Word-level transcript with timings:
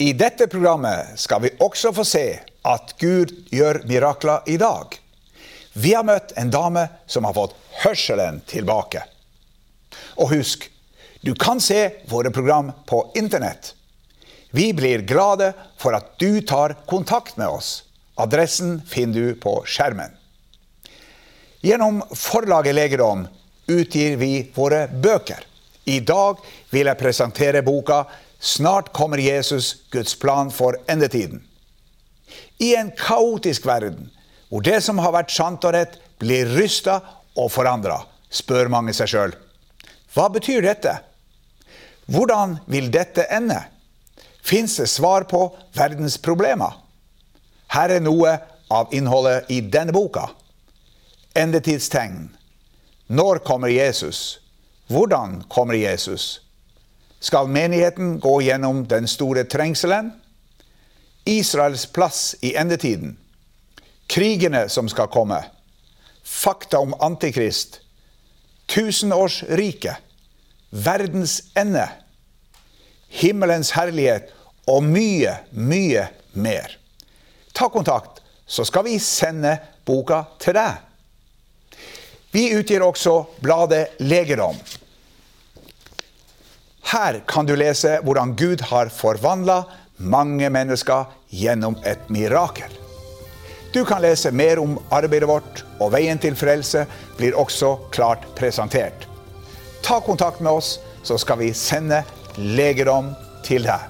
I 0.00 0.12
dette 0.12 0.46
programmet 0.46 1.18
skal 1.20 1.42
vi 1.42 1.50
også 1.60 1.90
få 1.92 2.04
se 2.08 2.24
at 2.64 2.92
Gud 3.02 3.34
gjør 3.52 3.82
mirakler 3.84 4.46
i 4.48 4.54
dag. 4.56 4.94
Vi 5.76 5.90
har 5.92 6.06
møtt 6.08 6.32
en 6.40 6.48
dame 6.48 6.86
som 7.04 7.26
har 7.28 7.36
fått 7.36 7.52
hørselen 7.82 8.38
tilbake. 8.48 9.02
Og 10.16 10.32
husk, 10.32 10.64
du 11.20 11.34
kan 11.36 11.60
se 11.60 11.82
våre 12.08 12.32
program 12.32 12.70
på 12.88 13.02
internett. 13.20 13.74
Vi 14.56 14.70
blir 14.72 15.04
glade 15.04 15.50
for 15.76 15.92
at 15.92 16.16
du 16.16 16.40
tar 16.48 16.78
kontakt 16.88 17.36
med 17.36 17.52
oss. 17.52 17.84
Adressen 18.16 18.78
finner 18.88 19.20
du 19.20 19.36
på 19.36 19.58
skjermen. 19.68 20.16
Gjennom 21.60 22.00
forlaget 22.16 22.78
Legedom 22.78 23.28
utgir 23.68 24.16
vi 24.16 24.32
våre 24.56 24.86
bøker. 24.88 25.44
I 25.84 26.00
dag 26.00 26.40
vil 26.72 26.88
jeg 26.88 27.02
presentere 27.04 27.60
boka 27.68 28.06
Snart 28.40 28.92
kommer 28.92 29.18
Jesus, 29.18 29.74
Guds 29.90 30.14
plan 30.14 30.50
for 30.50 30.76
endetiden. 30.88 31.42
I 32.58 32.74
en 32.76 32.90
kaotisk 32.96 33.66
verden, 33.66 34.10
hvor 34.48 34.64
det 34.64 34.80
som 34.84 34.98
har 34.98 35.12
vært 35.12 35.32
sant 35.32 35.64
og 35.64 35.74
rett, 35.76 35.98
blir 36.20 36.48
rysta 36.56 37.00
og 37.36 37.50
forandra, 37.52 38.00
spør 38.32 38.72
mange 38.72 38.94
seg 38.96 39.12
sjøl. 39.12 39.36
Hva 40.14 40.28
betyr 40.32 40.64
dette? 40.64 40.96
Hvordan 42.10 42.58
vil 42.66 42.90
dette 42.90 43.28
ende? 43.30 43.60
Fins 44.42 44.76
det 44.80 44.88
svar 44.90 45.28
på 45.30 45.44
verdens 45.76 46.16
problemer? 46.18 46.80
Her 47.70 47.92
er 47.96 48.02
noe 48.02 48.38
av 48.72 48.94
innholdet 48.96 49.50
i 49.52 49.60
denne 49.60 49.92
boka. 49.94 50.30
Endetidstegn. 51.38 52.30
Når 53.06 53.44
kommer 53.46 53.68
Jesus? 53.68 54.40
Hvordan 54.88 55.42
kommer 55.48 55.74
Jesus? 55.78 56.40
Skal 57.20 57.48
menigheten 57.48 58.18
gå 58.20 58.42
gjennom 58.42 58.86
den 58.88 59.08
store 59.08 59.44
trengselen. 59.44 60.12
Israels 61.24 61.86
plass 61.86 62.36
i 62.40 62.54
endetiden. 62.56 63.16
Krigene 64.06 64.68
som 64.68 64.88
skal 64.88 65.08
komme. 65.08 65.44
Fakta 66.24 66.78
om 66.78 66.94
Antikrist. 67.00 67.80
Tusenårsriket. 68.66 69.96
Verdens 70.70 71.42
ende. 71.54 71.88
Himmelens 73.08 73.70
herlighet 73.74 74.30
og 74.70 74.84
mye, 74.86 75.34
mye 75.50 76.06
mer. 76.32 76.76
Ta 77.52 77.68
kontakt, 77.68 78.22
så 78.46 78.64
skal 78.64 78.86
vi 78.86 78.98
sende 79.02 79.56
boka 79.86 80.22
til 80.40 80.54
deg. 80.56 80.78
Vi 82.30 82.44
utgir 82.54 82.84
også 82.86 83.24
bladet 83.42 83.98
Legedom. 83.98 84.56
Her 86.90 87.20
kan 87.26 87.46
du 87.46 87.52
lese 87.54 88.00
hvordan 88.02 88.32
Gud 88.34 88.64
har 88.66 88.88
forvandla 88.90 89.60
mange 90.02 90.48
mennesker 90.50 91.04
gjennom 91.30 91.76
et 91.86 92.08
mirakel. 92.10 92.72
Du 93.70 93.84
kan 93.86 94.02
lese 94.02 94.32
mer 94.34 94.58
om 94.58 94.72
arbeidet 94.90 95.28
vårt, 95.30 95.62
og 95.78 95.92
veien 95.94 96.18
til 96.18 96.34
frelse 96.34 96.82
blir 97.20 97.36
også 97.38 97.76
klart 97.94 98.24
presentert. 98.34 99.06
Ta 99.86 100.00
kontakt 100.02 100.42
med 100.42 100.50
oss, 100.50 100.80
så 101.06 101.14
skal 101.14 101.38
vi 101.38 101.52
sende 101.54 102.02
legedom 102.34 103.12
til 103.46 103.70
deg. 103.70 103.86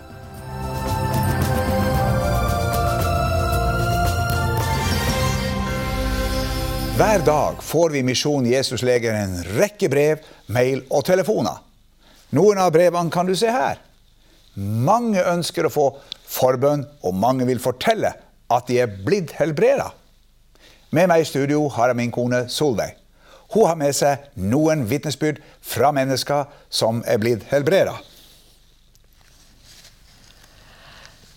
Hver 7.00 7.24
dag 7.24 7.64
får 7.64 7.96
vi 7.96 8.04
Misjon 8.04 8.44
Jesusleger 8.44 9.16
en 9.22 9.40
rekke 9.56 9.88
brev, 9.88 10.20
mail 10.52 10.84
og 10.92 11.08
telefoner. 11.08 11.69
Noen 12.36 12.60
av 12.62 12.72
brevene 12.74 13.10
kan 13.10 13.26
du 13.26 13.34
se 13.36 13.50
her. 13.50 13.80
Mange 14.54 15.22
ønsker 15.22 15.66
å 15.66 15.72
få 15.72 15.86
forbønn, 16.30 16.84
og 17.02 17.16
mange 17.16 17.46
vil 17.48 17.62
fortelle 17.62 18.12
at 18.50 18.66
de 18.70 18.80
er 18.82 18.90
blitt 19.06 19.34
helbreda. 19.38 19.90
Med 20.90 21.10
meg 21.10 21.22
i 21.22 21.28
studio 21.28 21.68
har 21.74 21.90
jeg 21.90 22.00
min 22.00 22.14
kone 22.14 22.44
Solveig. 22.50 22.96
Hun 23.50 23.66
har 23.66 23.78
med 23.78 23.94
seg 23.98 24.30
noen 24.38 24.84
vitnesbyrd 24.90 25.40
fra 25.62 25.90
mennesker 25.94 26.46
som 26.70 27.02
er 27.06 27.18
blitt 27.22 27.46
helbreda. 27.50 27.96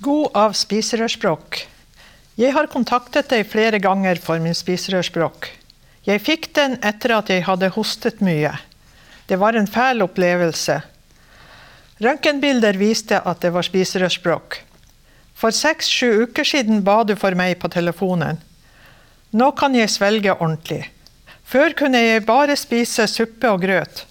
God 0.03 0.35
av 0.37 0.53
spiserørspråk. 0.57 1.63
Jeg 2.37 2.53
har 2.53 2.69
kontaktet 2.69 3.29
deg 3.31 3.47
flere 3.49 3.79
ganger 3.81 4.19
for 4.21 4.41
min 4.41 4.57
spiserørspråk. 4.57 5.47
Jeg 6.03 6.21
fikk 6.21 6.49
den 6.57 6.75
etter 6.83 7.13
at 7.15 7.29
jeg 7.31 7.45
hadde 7.47 7.71
hostet 7.77 8.21
mye. 8.25 8.51
Det 9.28 9.39
var 9.39 9.56
en 9.56 9.67
fæl 9.67 10.03
opplevelse. 10.03 10.81
Røntgenbilder 12.03 12.78
viste 12.78 13.19
at 13.19 13.41
det 13.41 13.53
var 13.53 13.66
spiserørsbråk. 13.66 14.59
For 15.35 15.56
seks-sju 15.56 16.23
uker 16.23 16.47
siden 16.47 16.84
ba 16.84 17.01
du 17.07 17.16
for 17.19 17.35
meg 17.38 17.57
på 17.61 17.72
telefonen. 17.72 18.41
Nå 19.34 19.51
kan 19.57 19.75
jeg 19.75 19.91
svelge 19.91 20.35
ordentlig. 20.35 20.84
Før 21.44 21.73
kunne 21.78 22.00
jeg 22.00 22.25
bare 22.25 22.56
spise 22.57 23.07
suppe 23.09 23.50
og 23.50 23.63
grøt. 23.63 24.06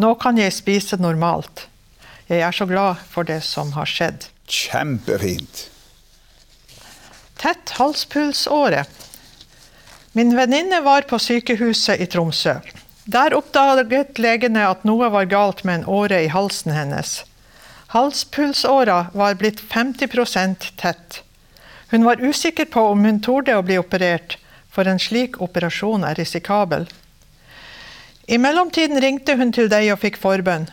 Nå 0.00 0.14
kan 0.18 0.38
jeg 0.38 0.54
spise 0.54 0.98
normalt. 1.00 1.66
Jeg 2.28 2.40
er 2.40 2.56
så 2.56 2.66
glad 2.66 3.02
for 3.10 3.26
det 3.28 3.42
som 3.44 3.72
har 3.76 3.88
skjedd. 3.88 4.28
Kjempefint. 4.48 5.68
Tett 7.40 7.74
halspulsåre. 7.78 8.84
Min 10.14 10.32
venninne 10.36 10.80
var 10.84 11.06
på 11.10 11.18
sykehuset 11.18 12.00
i 12.00 12.06
Tromsø. 12.06 12.56
Der 13.04 13.34
oppdaget 13.36 14.16
legene 14.16 14.62
at 14.64 14.84
noe 14.88 15.10
var 15.12 15.26
galt 15.28 15.60
med 15.64 15.82
en 15.82 15.88
åre 15.92 16.22
i 16.24 16.30
halsen 16.32 16.72
hennes. 16.72 17.18
Halspulsåra 17.92 19.10
var 19.12 19.34
blitt 19.36 19.60
50% 19.60 20.70
tett. 20.80 21.20
Hun 21.92 22.04
var 22.04 22.22
usikker 22.24 22.64
på 22.64 22.80
om 22.94 23.04
hun 23.04 23.20
torde 23.20 23.54
å 23.54 23.62
bli 23.62 23.76
operert, 23.78 24.38
for 24.72 24.88
en 24.88 24.98
slik 24.98 25.36
operasjon 25.44 26.06
er 26.08 26.16
risikabel. 26.16 26.88
I 28.26 28.40
mellomtiden 28.40 28.98
ringte 29.04 29.36
hun 29.36 29.52
til 29.52 29.68
deg 29.68 29.92
og 29.92 30.00
fikk 30.00 30.16
forbønn. 30.18 30.70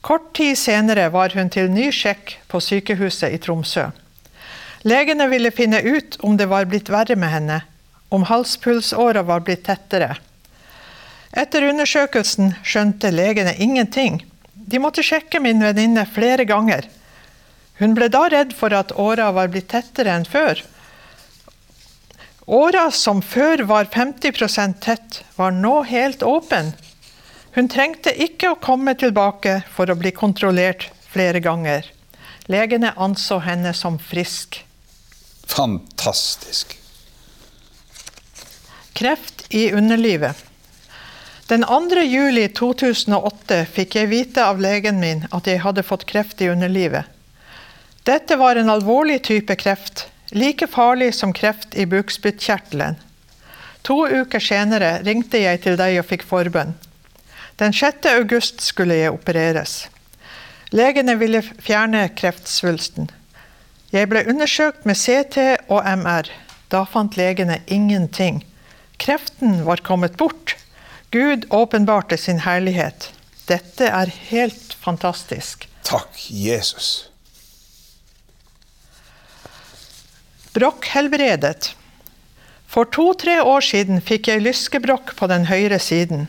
Kort 0.00 0.32
tid 0.38 0.56
senere 0.56 1.10
var 1.12 1.36
hun 1.36 1.52
til 1.52 1.68
ny 1.70 1.90
sjekk 1.92 2.38
på 2.48 2.60
sykehuset 2.64 3.36
i 3.36 3.42
Tromsø. 3.42 3.90
Legene 4.88 5.28
ville 5.28 5.52
finne 5.52 5.82
ut 5.84 6.16
om 6.24 6.38
det 6.40 6.48
var 6.48 6.64
blitt 6.70 6.88
verre 6.88 7.18
med 7.20 7.30
henne, 7.36 7.60
om 8.08 8.24
halspulsåra 8.24 9.26
var 9.28 9.44
blitt 9.44 9.66
tettere. 9.68 10.14
Etter 11.32 11.66
undersøkelsen 11.70 12.54
skjønte 12.62 13.10
legene 13.10 13.56
ingenting. 13.58 14.20
De 14.54 14.78
måtte 14.82 15.04
sjekke 15.06 15.40
min 15.42 15.62
venninne 15.62 16.06
flere 16.10 16.46
ganger. 16.48 16.86
Hun 17.78 17.94
ble 17.96 18.08
da 18.12 18.26
redd 18.32 18.54
for 18.56 18.74
at 18.74 18.94
åra 18.96 19.30
var 19.36 19.50
blitt 19.52 19.68
tettere 19.72 20.14
enn 20.14 20.26
før. 20.28 20.62
Åra 22.46 22.90
som 22.94 23.20
før 23.22 23.64
var 23.66 23.88
50% 23.90 24.78
tett, 24.80 25.22
var 25.36 25.50
nå 25.50 25.80
helt 25.90 26.22
åpen. 26.22 26.72
Hun 27.56 27.68
trengte 27.72 28.12
ikke 28.12 28.52
å 28.52 28.60
komme 28.62 28.94
tilbake 28.94 29.58
for 29.74 29.90
å 29.90 29.98
bli 29.98 30.12
kontrollert 30.14 30.88
flere 31.10 31.40
ganger. 31.42 31.88
Legene 32.46 32.92
anså 32.96 33.40
henne 33.42 33.72
som 33.74 33.98
frisk. 33.98 34.60
Fantastisk. 35.46 36.76
Kreft 38.96 39.46
i 39.50 39.72
underlivet. 39.72 40.36
Den 41.48 41.62
2. 41.62 42.00
juli 42.02 42.48
2008 42.48 43.60
fikk 43.70 43.94
jeg 43.94 44.10
vite 44.10 44.42
av 44.42 44.58
legen 44.58 44.96
min 44.98 45.20
at 45.30 45.46
jeg 45.46 45.60
hadde 45.62 45.84
fått 45.86 46.02
kreft 46.10 46.40
i 46.42 46.48
underlivet. 46.50 47.06
Dette 48.02 48.34
var 48.40 48.58
en 48.58 48.70
alvorlig 48.70 49.22
type 49.28 49.54
kreft. 49.54 50.08
like 50.30 50.66
farlig 50.66 51.14
som 51.14 51.32
kreft 51.32 51.74
i 51.74 51.86
bukspyttkjertelen. 51.86 52.96
To 53.82 54.08
uker 54.08 54.42
senere 54.42 55.02
ringte 55.06 55.38
jeg 55.38 55.62
til 55.62 55.78
deg 55.78 56.00
og 56.00 56.08
fikk 56.10 56.26
forbønn. 56.26 56.74
Den 57.62 57.72
6. 57.72 58.10
august 58.16 58.60
skulle 58.60 58.98
jeg 58.98 59.14
opereres. 59.14 59.86
Legene 60.72 61.14
ville 61.14 61.44
fjerne 61.62 62.08
kreftsvulsten. 62.18 63.06
Jeg 63.94 64.10
ble 64.10 64.26
undersøkt 64.26 64.82
med 64.84 64.98
CT 64.98 65.38
og 65.70 65.86
MR. 65.86 66.26
Da 66.74 66.82
fant 66.84 67.14
legene 67.16 67.62
ingenting. 67.66 68.42
Kreften 68.98 69.62
var 69.64 69.86
kommet 69.86 70.18
bort. 70.18 70.56
Gud 71.10 71.46
åpenbarte 71.50 72.16
sin 72.16 72.40
herlighet. 72.42 73.12
Dette 73.46 73.86
er 73.86 74.10
helt 74.30 74.74
fantastisk. 74.80 75.68
Takk, 75.86 76.18
Jesus. 76.30 77.08
Brokk 80.56 80.88
helbredet. 80.90 81.74
For 82.66 82.88
to-tre 82.90 83.38
år 83.42 83.62
siden 83.62 84.02
fikk 84.02 84.32
jeg 84.32 84.42
lyskebrokk 84.42 85.14
på 85.16 85.28
den 85.30 85.46
høyre 85.46 85.78
siden. 85.78 86.26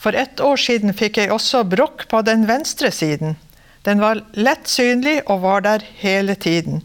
For 0.00 0.16
ett 0.16 0.40
år 0.40 0.58
siden 0.58 0.96
fikk 0.96 1.20
jeg 1.20 1.30
også 1.32 1.62
brokk 1.68 2.08
på 2.10 2.22
den 2.26 2.48
venstre 2.48 2.90
siden. 2.90 3.36
Den 3.86 4.00
var 4.02 4.24
lett 4.36 4.68
synlig 4.68 5.20
og 5.26 5.44
var 5.44 5.62
der 5.64 5.84
hele 6.02 6.34
tiden. 6.34 6.82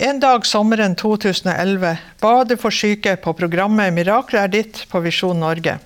En 0.00 0.20
dag 0.20 0.44
sommeren 0.46 0.92
2011 0.94 1.96
ba 2.20 2.44
du 2.46 2.52
for 2.56 2.70
syke 2.70 3.16
på 3.18 3.32
programmet 3.34 3.90
'Miraklet 3.90 4.44
er 4.44 4.52
ditt' 4.52 4.84
på 4.92 5.00
Visjon 5.02 5.40
Norge. 5.42 5.78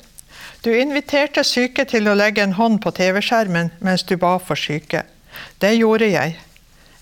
Du 0.61 0.69
inviterte 0.69 1.41
syke 1.41 1.87
til 1.88 2.11
å 2.11 2.17
legge 2.19 2.43
en 2.44 2.53
hånd 2.59 2.82
på 2.85 2.93
TV-skjermen 2.93 3.70
mens 3.81 4.05
du 4.05 4.19
ba 4.20 4.35
for 4.37 4.61
syke. 4.61 5.06
Det 5.64 5.73
gjorde 5.79 6.11
jeg. 6.12 6.37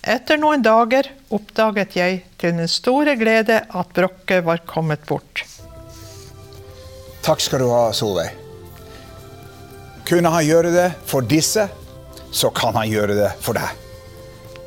Etter 0.07 0.39
noen 0.39 0.63
dager 0.63 1.11
oppdaget 1.29 1.99
jeg 1.99 2.23
til 2.39 2.55
min 2.55 2.71
store 2.71 3.17
glede 3.19 3.59
at 3.67 3.91
brokket 3.91 4.47
var 4.47 4.63
kommet 4.63 5.03
bort. 5.03 5.43
Takk 7.27 7.43
skal 7.43 7.59
du 7.59 7.67
ha, 7.75 7.91
Solveig. 7.91 8.31
Kunne 10.07 10.31
han 10.31 10.47
gjøre 10.47 10.71
det 10.71 10.89
for 11.05 11.27
disse, 11.27 11.67
så 12.31 12.55
kan 12.55 12.71
han 12.79 12.87
gjøre 12.87 13.19
det 13.19 13.35
for 13.43 13.59
deg. 13.59 13.80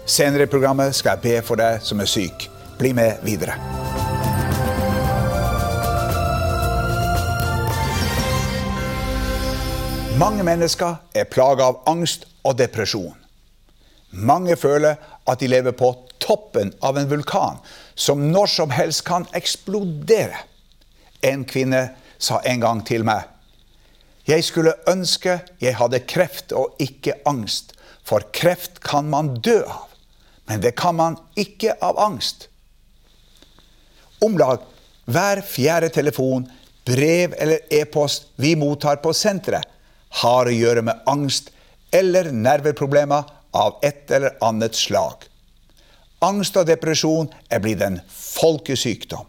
Senere 0.06 0.44
i 0.44 0.50
programmet 0.52 0.92
skal 0.92 1.16
jeg 1.16 1.22
be 1.24 1.38
for 1.46 1.56
deg 1.56 1.80
som 1.80 2.00
er 2.04 2.08
syk. 2.10 2.44
Bli 2.76 2.90
med 2.92 3.22
videre. 3.24 3.54
Mange 10.20 10.44
mennesker 10.44 11.00
er 11.16 11.30
plaga 11.32 11.70
av 11.70 11.80
angst 11.88 12.28
og 12.44 12.58
depresjon. 12.60 13.16
Mange 14.12 14.58
føler 14.60 15.00
at 15.24 15.40
de 15.40 15.48
lever 15.48 15.72
på 15.72 15.94
toppen 16.20 16.74
av 16.84 17.00
en 17.00 17.08
vulkan 17.08 17.62
som 17.96 18.28
når 18.28 18.52
som 18.52 18.76
helst 18.76 19.06
kan 19.08 19.24
eksplodere. 19.32 20.36
En 21.24 21.48
kvinne 21.48 21.86
sa 22.20 22.42
en 22.44 22.60
gang 22.60 22.84
til 22.84 23.08
meg 23.08 23.30
jeg 24.24 24.44
skulle 24.44 24.72
ønske 24.88 25.38
jeg 25.60 25.76
hadde 25.76 26.00
kreft 26.08 26.54
og 26.56 26.78
ikke 26.80 27.18
angst, 27.28 27.74
for 28.04 28.24
kreft 28.32 28.80
kan 28.84 29.10
man 29.12 29.34
dø 29.44 29.58
av, 29.60 29.93
men 30.46 30.60
det 30.60 30.74
kan 30.76 30.96
man 30.96 31.16
ikke 31.40 31.76
av 31.80 31.98
angst. 31.98 32.48
Om 34.24 34.38
lag 34.38 34.64
hver 35.04 35.42
fjerde 35.44 35.88
telefon, 35.92 36.46
brev 36.84 37.34
eller 37.38 37.64
e-post 37.72 38.30
vi 38.36 38.54
mottar 38.56 39.00
på 39.04 39.12
senteret, 39.16 39.64
har 40.22 40.46
å 40.46 40.54
gjøre 40.54 40.84
med 40.86 41.06
angst 41.10 41.50
eller 41.94 42.30
nerveproblemer 42.32 43.24
av 43.54 43.78
et 43.82 44.10
eller 44.10 44.36
annet 44.44 44.76
slag. 44.78 45.24
Angst 46.24 46.56
og 46.56 46.68
depresjon 46.68 47.28
er 47.50 47.60
blitt 47.60 47.82
en 47.84 47.98
folkesykdom. 48.08 49.26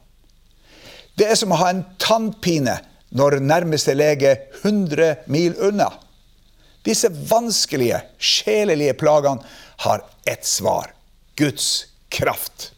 Det 1.15 1.27
er 1.31 1.39
som 1.39 1.53
å 1.55 1.59
ha 1.59 1.71
en 1.71 1.85
tannpine 2.01 2.77
når 3.15 3.39
nærmeste 3.43 3.95
lege 3.95 4.31
er 4.33 4.41
100 4.61 5.29
mil 5.31 5.55
unna. 5.63 5.89
Disse 6.85 7.09
vanskelige, 7.09 8.01
sjelelige 8.19 8.97
plagene 8.99 9.41
har 9.85 10.03
ett 10.27 10.45
svar 10.45 10.94
Guds 11.35 11.85
kraft. 12.09 12.71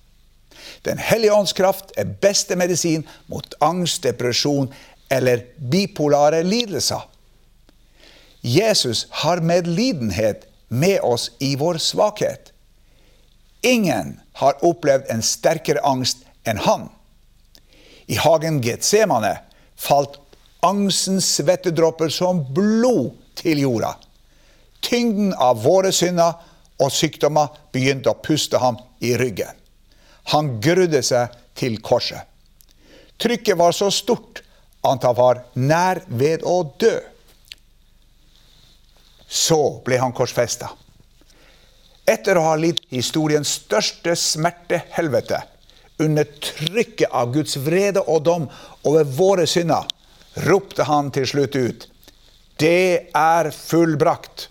Den 0.82 0.98
hellige 0.98 1.34
ånds 1.34 1.54
kraft 1.54 1.92
er 1.98 2.10
beste 2.22 2.56
medisin 2.56 3.08
mot 3.26 3.54
angst, 3.60 4.04
depresjon 4.04 4.74
eller 5.10 5.46
bipolare 5.58 6.44
lidelser. 6.44 7.02
Jesus 8.42 9.08
har 9.10 9.42
medlidenhet 9.42 10.48
med 10.68 11.00
oss 11.02 11.32
i 11.40 11.56
vår 11.56 11.78
svakhet. 11.78 12.54
Ingen 13.62 14.20
har 14.34 14.64
opplevd 14.66 15.10
en 15.12 15.24
sterkere 15.24 15.82
angst 15.84 16.24
enn 16.48 16.62
han. 16.64 16.88
I 18.08 18.16
hagen 18.22 18.62
Getsemane 18.64 19.34
falt 19.76 20.20
angstens 20.64 21.28
svettedråper 21.36 22.10
som 22.14 22.46
blod 22.54 23.16
til 23.36 23.60
jorda. 23.66 23.96
Tyngden 24.82 25.34
av 25.34 25.64
våre 25.64 25.92
synder 25.92 26.38
og 26.78 26.94
sykdommer 26.94 27.54
begynte 27.74 28.12
å 28.12 28.22
puste 28.22 28.60
ham 28.62 28.78
i 29.02 29.16
ryggen. 29.18 29.54
Han 30.34 30.58
grudde 30.62 31.02
seg 31.06 31.34
til 31.58 31.80
korset. 31.82 32.22
Trykket 33.18 33.58
var 33.58 33.74
så 33.74 33.90
stort 33.94 34.44
at 34.86 35.06
han 35.08 35.16
var 35.18 35.42
nær 35.58 36.04
ved 36.08 36.44
å 36.46 36.60
dø. 36.80 36.96
Så 39.28 39.82
ble 39.86 39.98
han 40.00 40.14
korsfesta. 40.16 40.70
Etter 42.08 42.40
å 42.40 42.46
ha 42.46 42.56
lidd 42.56 42.80
historiens 42.94 43.50
største 43.58 44.14
smertehelvete, 44.16 45.42
under 46.00 46.28
trykket 46.40 47.10
av 47.10 47.34
Guds 47.34 47.58
vrede 47.58 48.04
og 48.06 48.22
dom 48.28 48.46
over 48.86 49.08
våre 49.18 49.48
synder, 49.50 49.88
ropte 50.46 50.86
han 50.86 51.10
til 51.12 51.26
slutt 51.26 51.56
ut 51.58 51.88
Det 52.62 53.10
er 53.18 53.50
fullbrakt. 53.54 54.48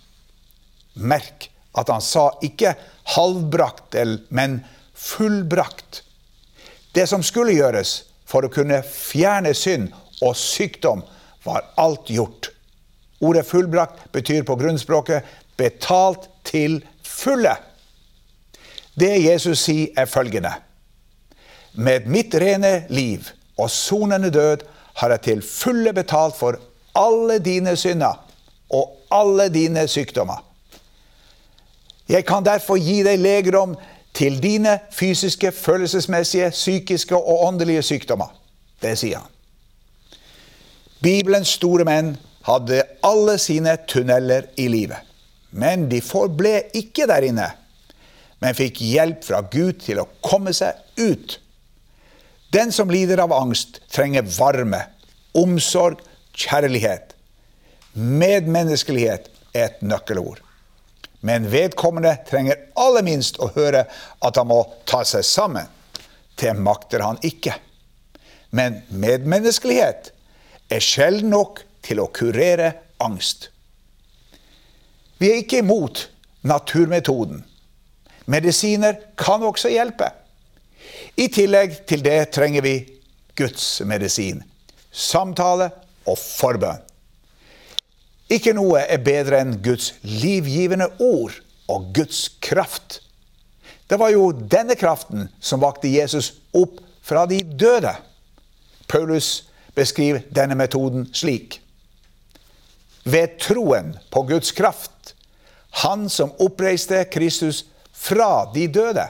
Merk 0.95 1.49
at 1.77 1.89
han 1.93 2.01
sa 2.01 2.31
ikke 2.43 2.73
halvbrakt, 3.15 3.95
men 4.29 4.59
fullbrakt. 4.97 6.01
Det 6.95 7.05
som 7.07 7.23
skulle 7.23 7.55
gjøres 7.55 8.01
for 8.27 8.45
å 8.45 8.51
kunne 8.51 8.81
fjerne 8.83 9.53
synd 9.55 9.91
og 10.25 10.35
sykdom, 10.37 11.03
var 11.45 11.63
alt 11.79 12.09
gjort. 12.11 12.49
Ordet 13.23 13.45
'fullbrakt' 13.45 14.11
betyr 14.11 14.43
på 14.43 14.55
grunnspråket 14.55 15.23
'betalt 15.57 16.29
til 16.43 16.83
fulle'. 17.03 17.55
Det 18.99 19.23
Jesus 19.23 19.59
sier, 19.59 19.87
er 19.97 20.05
følgende. 20.05 20.53
Med 21.73 22.05
mitt 22.05 22.35
rene 22.35 22.85
liv 22.89 23.29
og 23.57 23.69
sonende 23.69 24.29
død 24.29 24.65
har 24.95 25.09
jeg 25.09 25.21
til 25.21 25.41
fulle 25.41 25.93
betalt 25.93 26.35
for 26.35 26.57
alle 26.95 27.39
dine 27.39 27.75
synder 27.75 28.17
og 28.69 28.97
alle 29.11 29.49
dine 29.53 29.87
sykdommer. 29.87 30.46
Jeg 32.07 32.25
kan 32.25 32.45
derfor 32.45 32.79
gi 32.79 33.01
deg 33.03 33.19
legedom 33.19 33.75
til 34.17 34.39
dine 34.43 34.79
fysiske, 34.91 35.51
følelsesmessige, 35.51 36.49
psykiske 36.49 37.15
og 37.15 37.43
åndelige 37.47 37.81
sykdommer. 37.81 38.31
Det 38.81 38.95
sier 38.97 39.21
han. 39.21 39.33
Bibelens 41.03 41.51
store 41.59 41.85
menn 41.85 42.15
hadde 42.47 42.81
alle 43.05 43.37
sine 43.41 43.75
tunneler 43.89 44.47
i 44.57 44.67
livet. 44.71 45.03
Men 45.51 45.87
de 45.91 46.01
forble 46.01 46.61
ikke 46.75 47.07
der 47.09 47.27
inne, 47.27 47.51
men 48.41 48.57
fikk 48.57 48.81
hjelp 48.83 49.23
fra 49.25 49.41
Gud 49.51 49.79
til 49.83 50.01
å 50.01 50.09
komme 50.23 50.53
seg 50.53 50.77
ut. 50.99 51.37
Den 52.53 52.71
som 52.71 52.91
lider 52.91 53.21
av 53.23 53.33
angst, 53.35 53.81
trenger 53.91 54.25
varme, 54.37 54.81
omsorg, 55.37 56.01
kjærlighet. 56.37 57.13
Medmenneskelighet 57.93 59.31
er 59.53 59.71
et 59.71 59.81
nøkkelord. 59.81 60.46
Men 61.25 61.47
vedkommende 61.51 62.13
trenger 62.27 62.59
aller 62.77 63.05
minst 63.05 63.39
å 63.41 63.49
høre 63.55 63.85
at 64.23 64.37
han 64.37 64.49
må 64.49 64.61
ta 64.85 65.03
seg 65.07 65.25
sammen. 65.25 65.65
Det 66.37 66.53
makter 66.53 67.01
han 67.01 67.17
ikke. 67.25 67.55
Men 68.53 68.81
medmenneskelighet 68.93 70.11
er 70.69 70.83
sjelden 70.83 71.31
nok 71.33 71.63
til 71.85 72.01
å 72.03 72.11
kurere 72.13 72.73
angst. 73.03 73.49
Vi 75.17 75.31
er 75.31 75.41
ikke 75.41 75.63
imot 75.63 76.05
naturmetoden. 76.47 77.41
Medisiner 78.27 78.99
kan 79.17 79.43
også 79.43 79.71
hjelpe. 79.71 80.11
I 81.17 81.29
tillegg 81.33 81.79
til 81.89 82.03
det 82.05 82.19
trenger 82.35 82.61
vi 82.61 82.75
Guds 83.37 83.81
medisin. 83.87 84.43
Samtale 84.91 85.71
og 86.05 86.19
forbønn. 86.19 86.86
Ikke 88.29 88.53
noe 88.55 88.81
er 88.83 89.03
bedre 89.03 89.39
enn 89.39 89.59
Guds 89.63 89.93
livgivende 90.03 90.89
ord 90.99 91.35
og 91.71 91.91
Guds 91.95 92.27
kraft. 92.43 93.01
Det 93.87 93.99
var 93.99 94.11
jo 94.11 94.31
denne 94.35 94.75
kraften 94.75 95.29
som 95.39 95.63
vakte 95.63 95.87
Jesus 95.87 96.33
opp 96.55 96.81
fra 97.07 97.25
de 97.25 97.39
døde. 97.43 97.93
Paulus 98.87 99.47
beskriver 99.75 100.25
denne 100.33 100.57
metoden 100.59 101.07
slik 101.15 101.61
ved 103.07 103.37
troen 103.39 103.93
på 104.11 104.25
Guds 104.27 104.51
kraft. 104.51 105.13
Han 105.83 106.09
som 106.09 106.33
oppreiste 106.43 107.05
Kristus 107.11 107.63
fra 107.93 108.51
de 108.53 108.67
døde. 108.67 109.07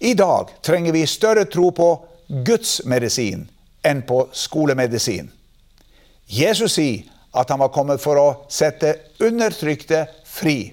I 0.00 0.14
dag 0.14 0.52
trenger 0.62 0.92
vi 0.92 1.06
større 1.06 1.44
tro 1.44 1.70
på 1.70 1.88
Guds 2.28 2.80
medisin 2.84 3.48
enn 3.84 4.02
på 4.04 4.26
skolemedisin. 4.36 5.30
Jesus 6.28 6.76
sier 6.76 7.08
at 7.32 7.50
han 7.50 7.60
var 7.62 7.72
kommet 7.74 8.02
for 8.02 8.18
å 8.18 8.28
sette 8.50 8.96
undertrykte 9.22 10.06
fri. 10.26 10.72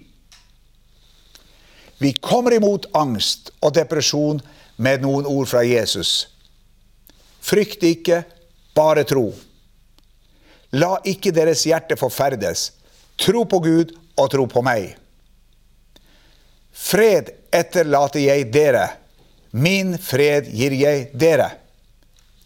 Vi 1.98 2.14
kommer 2.14 2.54
imot 2.54 2.90
angst 2.98 3.52
og 3.62 3.74
depresjon 3.78 4.42
med 4.78 5.02
noen 5.06 5.26
ord 5.26 5.50
fra 5.50 5.64
Jesus. 5.66 6.28
Frykt 7.42 7.84
ikke, 7.88 8.24
bare 8.78 9.06
tro. 9.08 9.32
La 10.78 10.98
ikke 11.08 11.34
deres 11.34 11.64
hjerte 11.66 11.98
forferdes. 11.98 12.72
Tro 13.18 13.46
på 13.50 13.60
Gud 13.64 13.94
og 14.18 14.30
tro 14.34 14.46
på 14.52 14.62
meg. 14.66 14.92
Fred 16.78 17.32
etterlater 17.56 18.22
jeg 18.22 18.50
dere. 18.54 18.86
Min 19.58 19.96
fred 19.98 20.52
gir 20.54 20.76
jeg 20.78 21.08
dere. 21.18 21.50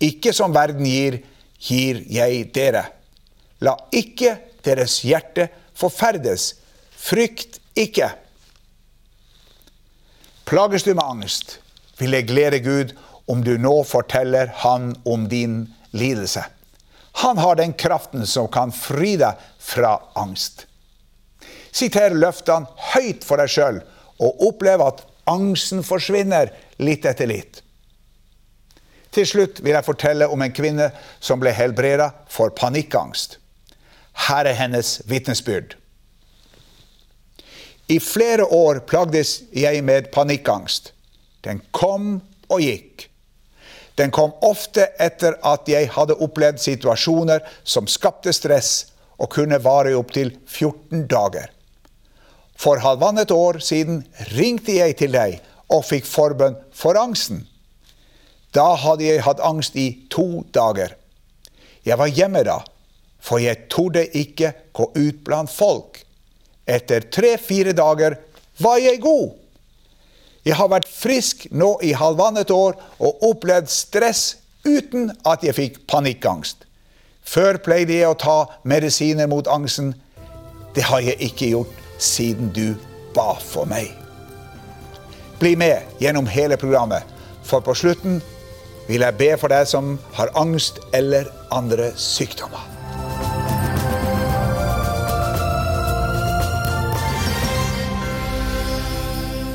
Ikke 0.01 0.31
som 0.33 0.53
verden 0.55 0.87
gir, 0.87 1.19
gir 1.59 1.99
jeg 2.07 2.47
dere. 2.55 2.85
La 3.61 3.75
ikke 3.93 4.35
deres 4.65 5.01
hjerte 5.05 5.47
forferdes. 5.77 6.55
Frykt 6.91 7.59
ikke. 7.77 8.11
Plages 10.45 10.83
du 10.83 10.93
med 10.93 11.05
angst, 11.05 11.59
vil 11.97 12.17
jeg 12.17 12.27
glede 12.29 12.59
Gud 12.65 12.95
om 13.31 13.43
du 13.45 13.53
nå 13.61 13.83
forteller 13.87 14.51
Han 14.65 14.95
om 15.05 15.29
din 15.29 15.63
lidelse. 15.91 16.43
Han 17.21 17.37
har 17.37 17.55
den 17.55 17.73
kraften 17.73 18.25
som 18.27 18.47
kan 18.51 18.71
fri 18.71 19.15
deg 19.19 19.39
fra 19.59 19.97
angst. 20.19 20.65
Siter 21.71 22.15
løftene 22.15 22.67
høyt 22.93 23.25
for 23.27 23.39
deg 23.39 23.51
sjøl, 23.51 23.81
og 24.21 24.43
opplev 24.47 24.83
at 24.85 25.03
angsten 25.29 25.83
forsvinner 25.85 26.51
litt 26.83 27.05
etter 27.07 27.29
litt. 27.29 27.61
Til 29.11 29.27
slutt 29.27 29.59
vil 29.59 29.75
jeg 29.75 29.87
fortelle 29.87 30.27
om 30.31 30.41
en 30.43 30.55
kvinne 30.55 30.87
som 31.19 31.39
ble 31.39 31.51
helbreda 31.55 32.11
for 32.31 32.53
panikkangst. 32.55 33.40
Her 34.13 34.45
er 34.45 34.57
hennes 34.57 35.01
vitnesbyrd. 35.05 35.75
I 37.91 37.99
flere 37.99 38.45
år 38.45 38.79
plagdes 38.87 39.41
jeg 39.51 39.83
med 39.83 40.11
panikkangst. 40.13 40.93
Den 41.43 41.61
kom 41.71 42.21
og 42.49 42.61
gikk. 42.61 43.07
Den 43.99 44.13
kom 44.15 44.31
ofte 44.45 44.87
etter 45.01 45.35
at 45.45 45.67
jeg 45.69 45.89
hadde 45.91 46.15
opplevd 46.23 46.61
situasjoner 46.63 47.43
som 47.63 47.89
skapte 47.91 48.31
stress 48.33 48.91
og 49.21 49.29
kunne 49.35 49.59
vare 49.61 49.91
i 49.91 49.97
opptil 49.97 50.31
14 50.47 51.05
dager. 51.11 51.49
For 52.55 52.79
halvannet 52.79 53.31
år 53.33 53.59
siden 53.59 54.03
ringte 54.35 54.77
jeg 54.77 54.95
til 55.01 55.13
deg 55.13 55.39
og 55.71 55.85
fikk 55.87 56.07
forbønn 56.07 56.57
for 56.75 56.97
angsten. 56.99 57.43
Da 58.55 58.73
hadde 58.79 59.07
jeg 59.07 59.23
hatt 59.25 59.43
angst 59.43 59.75
i 59.79 60.05
to 60.11 60.43
dager. 60.53 60.95
Jeg 61.85 61.97
var 61.97 62.11
hjemme 62.11 62.43
da, 62.45 62.59
for 63.21 63.41
jeg 63.41 63.67
torde 63.69 64.07
ikke 64.17 64.53
gå 64.73 64.89
ut 64.95 65.21
blant 65.25 65.51
folk. 65.51 66.01
Etter 66.65 67.05
tre-fire 67.13 67.73
dager 67.77 68.17
var 68.61 68.81
jeg 68.81 69.01
god. 69.01 69.37
Jeg 70.45 70.57
har 70.57 70.71
vært 70.73 70.89
frisk 70.89 71.45
nå 71.53 71.75
i 71.85 71.93
halvannet 71.93 72.49
år 72.53 72.77
og 72.97 73.25
opplevd 73.29 73.69
stress 73.69 74.23
uten 74.65 75.11
at 75.27 75.45
jeg 75.45 75.57
fikk 75.57 75.79
panikkangst. 75.89 76.65
Før 77.21 77.59
pleide 77.61 77.99
jeg 77.99 78.09
å 78.09 78.17
ta 78.17 78.37
medisiner 78.65 79.29
mot 79.29 79.47
angsten. 79.47 79.93
Det 80.73 80.87
har 80.89 81.03
jeg 81.05 81.21
ikke 81.29 81.51
gjort 81.53 81.85
siden 82.01 82.49
du 82.55 82.73
ba 83.13 83.35
for 83.37 83.69
meg. 83.69 83.91
Bli 85.41 85.55
med 85.57 86.01
gjennom 86.01 86.29
hele 86.29 86.57
programmet, 86.57 87.05
for 87.45 87.61
på 87.65 87.75
slutten 87.77 88.19
vil 88.89 89.05
jeg 89.05 89.17
be 89.17 89.31
for 89.37 89.53
deg 89.53 89.69
som 89.69 89.95
har 90.17 90.33
angst 90.37 90.81
eller 90.93 91.29
andre 91.53 91.93
sykdommer. 91.97 92.70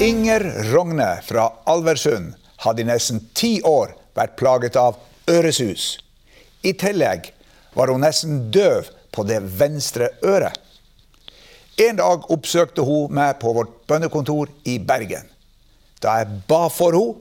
Inger 0.01 0.73
Rogne 0.73 1.21
fra 1.23 1.53
Alversund 1.65 2.35
hadde 2.57 2.83
i 2.83 2.85
nesten 2.85 3.23
ti 3.33 3.63
år 3.65 3.95
vært 4.13 4.35
plaget 4.37 4.75
av 4.77 4.99
øresus. 5.31 5.97
I 6.61 6.75
tillegg 6.77 7.31
var 7.73 7.89
hun 7.89 8.05
nesten 8.05 8.51
døv 8.53 8.91
på 9.17 9.25
det 9.25 9.39
venstre 9.57 10.11
øret. 10.21 10.59
En 11.81 11.97
dag 11.97 12.29
oppsøkte 12.33 12.85
hun 12.85 13.15
meg 13.17 13.39
på 13.41 13.55
vårt 13.57 13.73
bønnekontor 13.89 14.53
i 14.69 14.77
Bergen. 14.77 15.25
Da 16.05 16.19
jeg 16.21 16.43
ba 16.49 16.67
for 16.69 16.93
henne, 16.93 17.17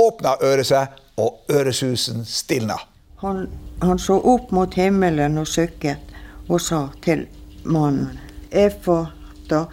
åpna 0.00 0.34
øret 0.42 0.66
seg, 0.66 0.90
og 1.14 1.46
øresusen 1.52 2.24
stilna. 2.26 2.80
Han, 3.22 3.46
han 3.82 4.02
så 4.02 4.18
opp 4.18 4.50
mot 4.50 4.74
himmelen 4.74 5.38
og 5.38 5.46
sukket 5.46 6.10
og 6.48 6.58
sa 6.58 6.88
til 7.06 7.28
mannen 7.62 8.18
Efata, 8.50 9.68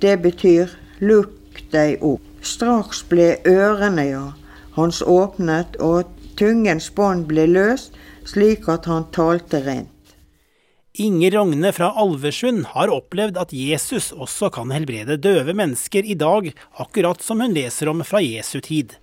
det 0.00 0.16
betyr 0.24 0.72
lukk 1.04 1.41
deg 1.72 2.02
opp. 2.04 2.24
Straks 2.42 3.04
ble 3.10 3.36
ørene 3.48 4.04
ja, 4.08 4.24
hans 4.76 5.02
åpnet, 5.02 5.78
og 5.78 6.10
tungens 6.38 6.88
bånd 6.94 7.28
ble 7.30 7.46
løst, 7.50 7.94
slik 8.26 8.68
at 8.70 8.88
han 8.90 9.08
talte 9.14 9.62
rent. 9.64 9.88
Inger 11.00 11.38
Rogne 11.38 11.70
fra 11.72 11.88
Alversund 11.96 12.66
har 12.74 12.90
opplevd 12.92 13.38
at 13.40 13.52
Jesus 13.56 14.10
også 14.12 14.50
kan 14.52 14.74
helbrede 14.74 15.16
døve 15.16 15.54
mennesker 15.56 16.04
i 16.04 16.18
dag, 16.20 16.50
akkurat 16.76 17.22
som 17.24 17.40
hun 17.40 17.54
leser 17.56 17.88
om 17.88 18.02
fra 18.04 18.20
Jesu 18.20 18.60
tid. 18.60 18.98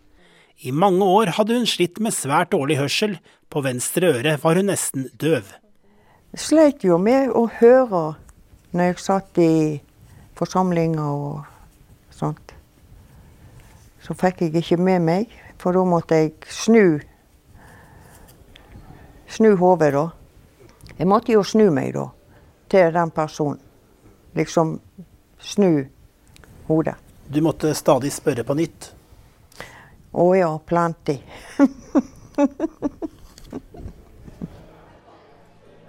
I 0.61 0.69
mange 0.75 1.01
år 1.01 1.33
hadde 1.39 1.55
hun 1.57 1.65
slitt 1.69 1.97
med 2.03 2.13
svært 2.13 2.51
dårlig 2.53 2.77
hørsel, 2.77 3.17
på 3.49 3.63
venstre 3.65 4.11
øre 4.19 4.35
var 4.43 4.59
hun 4.59 4.69
nesten 4.69 5.07
døv. 5.17 5.47
Jeg 6.35 6.43
sleit 6.43 6.83
jo 6.85 6.99
med 7.01 7.31
å 7.33 7.47
høre 7.57 8.03
når 8.69 8.91
jeg 8.91 9.01
satt 9.01 9.39
i 9.41 9.53
forsamlinger 10.37 11.07
og. 11.09 11.39
Så 14.09 14.17
fikk 14.17 14.41
jeg 14.41 14.57
ikke 14.57 14.81
med 14.81 15.03
meg, 15.05 15.33
for 15.61 15.77
da 15.77 15.85
måtte 15.85 16.17
jeg 16.17 16.33
snu 16.49 16.97
snu 19.29 19.55
hodet, 19.55 19.93
da. 19.93 20.09
Jeg 20.97 21.07
måtte 21.07 21.31
jo 21.35 21.43
snu 21.45 21.69
meg, 21.73 21.93
da, 21.93 22.09
til 22.71 22.93
den 22.93 23.11
personen. 23.13 23.59
Liksom 24.37 24.79
snu 25.41 25.85
hodet. 26.67 26.95
Du 27.29 27.41
måtte 27.45 27.73
stadig 27.77 28.11
spørre 28.13 28.43
på 28.45 28.53
nytt. 28.57 28.93
Å 30.17 30.35
ja, 30.37 30.59
plenty. 30.65 31.19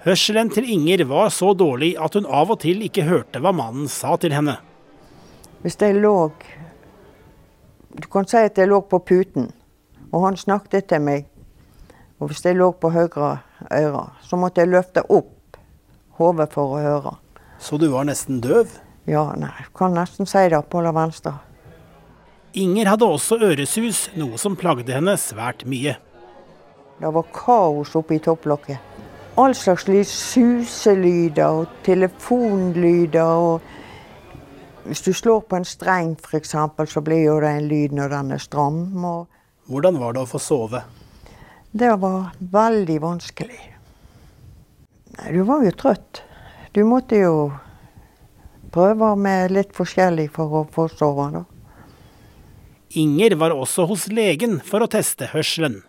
Hørselen 0.05 0.51
til 0.53 0.65
Inger 0.73 1.05
var 1.09 1.29
så 1.33 1.55
dårlig 1.57 1.97
at 2.01 2.15
hun 2.17 2.27
av 2.29 2.51
og 2.53 2.61
til 2.63 2.83
ikke 2.85 3.05
hørte 3.09 3.41
hva 3.41 3.53
mannen 3.57 3.89
sa 3.89 4.17
til 4.21 4.33
henne. 4.37 4.57
Hvis 5.65 5.77
jeg 5.81 6.01
lå 6.01 6.33
Du 7.95 8.07
kan 8.09 8.27
si 8.29 8.39
at 8.39 8.59
jeg 8.59 8.71
lå 8.71 8.81
på 8.87 9.01
puten, 9.03 9.51
og 10.13 10.27
han 10.29 10.37
snakket 10.39 10.89
til 10.93 11.03
meg. 11.03 11.27
Og 12.21 12.31
hvis 12.31 12.45
jeg 12.45 12.59
lå 12.59 12.71
på 12.77 12.93
høyre 12.95 13.41
øre, 13.71 14.05
så 14.23 14.39
måtte 14.39 14.63
jeg 14.63 14.71
løfte 14.71 15.03
opp 15.09 15.59
hodet 16.21 16.51
for 16.53 16.77
å 16.77 16.83
høre. 16.85 17.15
Så 17.59 17.81
du 17.81 17.89
var 17.93 18.07
nesten 18.09 18.41
døv? 18.45 18.71
Ja, 19.09 19.31
nei, 19.37 19.51
jeg 19.59 19.73
kan 19.77 19.97
nesten 19.97 20.29
si 20.29 20.43
det 20.53 20.61
på 20.71 20.83
det 20.85 20.93
venstre. 20.95 21.35
Inger 22.61 22.93
hadde 22.93 23.07
også 23.07 23.39
øresus, 23.47 24.09
noe 24.19 24.39
som 24.39 24.57
plagde 24.59 24.93
henne 24.95 25.17
svært 25.21 25.65
mye. 25.71 25.97
Det 27.01 27.11
var 27.15 27.29
kaos 27.35 27.95
oppe 27.97 28.19
i 28.19 28.23
topplokket. 28.23 28.79
All 29.41 29.55
slags 29.57 29.87
lyd, 29.89 30.05
suselyder 30.05 31.63
og 31.63 31.77
telefonlyder. 31.87 33.23
og 33.25 33.61
Hvis 34.85 35.03
du 35.05 35.13
slår 35.13 35.41
på 35.41 35.59
en 35.59 35.67
streng 35.69 36.15
f.eks., 36.17 36.55
så 36.93 37.01
blir 37.05 37.25
jo 37.25 37.41
det 37.43 37.51
en 37.57 37.69
lyd 37.69 37.93
når 37.97 38.15
den 38.15 38.33
er 38.37 38.43
stram. 38.43 38.81
Hvordan 39.69 39.99
var 40.01 40.17
det 40.17 40.25
å 40.25 40.31
få 40.31 40.41
sove? 40.43 40.83
Det 41.71 41.91
var 42.03 42.33
veldig 42.39 42.97
vanskelig. 43.03 43.61
Nei, 45.19 45.29
du 45.37 45.43
var 45.47 45.63
jo 45.67 45.75
trøtt. 45.77 46.23
Du 46.73 46.83
måtte 46.87 47.19
jo 47.21 47.51
prøve 48.75 49.13
med 49.19 49.53
litt 49.55 49.75
forskjellig 49.77 50.31
for 50.35 50.63
å 50.63 50.65
få 50.73 50.89
sove. 50.91 51.29
da. 51.35 51.45
Inger 52.99 53.37
var 53.39 53.55
også 53.55 53.87
hos 53.87 54.09
legen 54.09 54.59
for 54.67 54.83
å 54.83 54.91
teste 54.91 55.29
hørselen. 55.31 55.83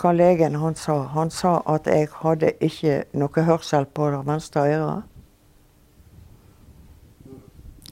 Hva 0.00 0.14
legen 0.16 0.56
han 0.56 0.76
sa? 0.80 1.02
Han 1.12 1.30
sa 1.30 1.58
at 1.68 1.88
jeg 1.90 2.08
hadde 2.22 2.54
ikke 2.64 3.02
noe 3.12 3.44
hørsel 3.44 3.84
på 3.84 4.08
det 4.14 4.22
venstre 4.24 4.64
øret. 4.64 5.17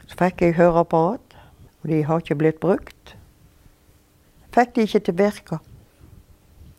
Så 0.06 0.18
fikk 0.20 0.42
jeg 0.42 0.58
høreapparat, 0.58 1.36
og 1.82 1.90
de 1.90 2.02
har 2.06 2.22
ikke 2.22 2.38
blitt 2.38 2.60
brukt. 2.62 3.16
Fikk 4.54 4.76
de 4.76 4.86
ikke 4.86 5.02
til 5.06 5.18
virke. 5.18 5.58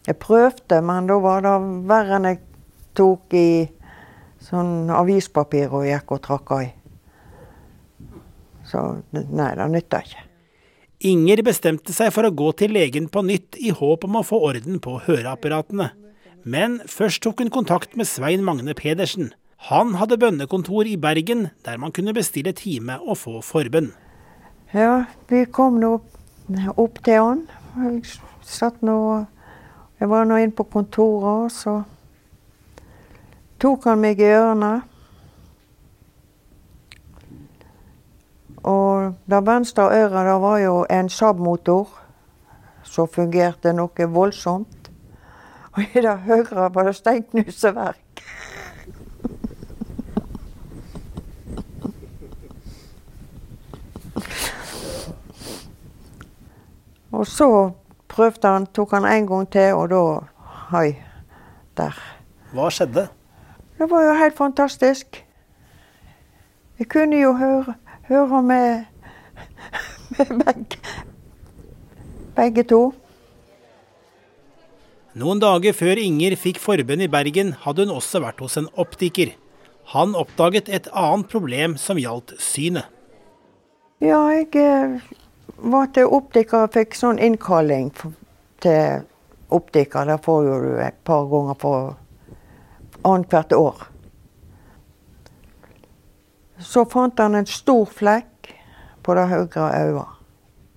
Jeg 0.07 0.19
prøvde, 0.23 0.81
men 0.81 1.09
da 1.09 1.17
var 1.19 1.43
det 1.43 1.55
verre 1.89 2.17
enn 2.17 2.29
jeg 2.29 2.39
tok 2.97 3.35
i 3.35 3.49
sånn 4.43 4.89
avispapir 4.93 5.73
og 5.73 5.85
gikk 5.89 6.13
og 6.15 6.23
trakk 6.23 6.53
i. 6.61 6.69
Så 8.67 8.83
nei, 9.11 9.51
det 9.55 9.67
nytta 9.71 10.01
ikke. 10.03 10.23
Inger 11.07 11.43
bestemte 11.45 11.93
seg 11.93 12.09
for 12.15 12.25
å 12.25 12.33
gå 12.33 12.49
til 12.57 12.73
legen 12.73 13.05
på 13.11 13.21
nytt 13.25 13.59
i 13.61 13.69
håp 13.75 14.07
om 14.07 14.17
å 14.17 14.25
få 14.25 14.39
orden 14.49 14.79
på 14.81 14.95
høreapparatene. 15.05 15.91
Men 16.47 16.79
først 16.89 17.21
tok 17.21 17.43
hun 17.43 17.51
kontakt 17.53 17.93
med 17.99 18.09
Svein 18.09 18.43
Magne 18.47 18.73
Pedersen. 18.77 19.33
Han 19.57 19.95
hadde 19.95 20.17
bønnekontor 20.17 20.85
i 20.85 20.97
Bergen, 20.97 21.47
der 21.65 21.77
man 21.77 21.91
kunne 21.91 22.13
bestille 22.13 22.51
time 22.51 22.99
og 23.01 23.17
få 23.17 23.41
forbønn. 23.41 23.89
Ja, 24.73 25.05
vi 25.29 25.45
kom 25.45 25.79
nå 25.81 25.95
opp 26.77 27.01
til 27.03 27.17
han. 27.23 27.41
Jeg 27.77 28.71
nå 28.81 29.25
Jeg 29.99 30.09
var 30.09 30.25
nå 30.25 30.35
inne 30.37 30.53
på 30.53 30.63
kontoret, 30.63 31.45
og 31.45 31.51
så 31.51 31.83
tok 33.59 33.87
han 33.89 33.97
meg 33.99 34.19
i 34.21 34.29
ørene. 34.29 34.81
Og 38.61 39.15
det 39.25 39.41
venstre 39.47 39.89
øret 39.89 40.29
det 40.29 40.41
var 40.41 40.57
jo 40.57 40.85
en 40.89 41.09
Saab-motor 41.09 41.89
som 42.83 43.09
fungerte 43.09 43.73
noe 43.73 44.09
voldsomt. 44.13 44.91
Og 45.73 45.81
i 45.81 46.01
det 46.05 46.17
høyre 46.29 46.69
var 46.73 46.83
det 46.83 46.95
steinknuseverk. 46.95 48.06
Og 57.17 57.25
så 57.25 57.49
prøvde 58.11 58.49
han, 58.49 58.67
tok 58.69 58.93
han 58.93 59.07
en 59.09 59.27
gang 59.29 59.47
til, 59.49 59.73
og 59.73 59.89
da 59.89 60.01
Hei, 60.67 60.97
der. 61.79 61.95
Hva 62.51 62.67
skjedde? 62.73 63.07
Det 63.79 63.87
var 63.89 64.03
jo 64.03 64.13
helt 64.19 64.35
fantastisk. 64.37 65.23
Jeg 66.77 66.89
kunne 66.91 67.17
jo 67.17 67.31
høre, 67.39 67.73
høre 68.09 68.41
med, 68.43 68.85
med 70.17 70.33
begge, 70.43 70.79
begge 72.35 72.65
to. 72.69 72.81
Noen 75.17 75.41
dager 75.41 75.73
før 75.73 75.97
Inger 75.97 76.35
fikk 76.37 76.59
forbønn 76.61 77.01
i 77.01 77.09
Bergen, 77.09 77.55
hadde 77.63 77.87
hun 77.87 77.95
også 77.95 78.21
vært 78.21 78.43
hos 78.43 78.59
en 78.59 78.67
optiker. 78.77 79.31
Han 79.95 80.13
oppdaget 80.19 80.69
et 80.69 80.91
annet 80.91 81.31
problem 81.31 81.77
som 81.81 81.97
gjaldt 81.97 82.35
synet. 82.43 82.91
Ja, 84.03 84.19
jeg 84.29 84.51
eh, 84.59 84.99
var 85.57 85.87
til 85.93 86.11
optiker 86.13 86.65
og 86.65 86.73
fikk 86.73 86.95
sånn 86.95 87.19
innkalling 87.19 87.91
til 88.63 89.05
optiker. 89.53 90.05
Det 90.05 90.17
får 90.25 90.43
jo 90.45 90.57
du 90.63 90.71
et 90.83 90.99
par 91.03 91.25
ganger 91.31 91.57
for 91.61 91.95
annethvert 93.07 93.53
år. 93.57 93.87
Så 96.59 96.85
fant 96.89 97.19
han 97.19 97.35
en 97.37 97.49
stor 97.49 97.85
flekk 97.85 98.53
på 99.05 99.15
det 99.17 99.27
høyre 99.29 99.67
øyet. 99.81 100.13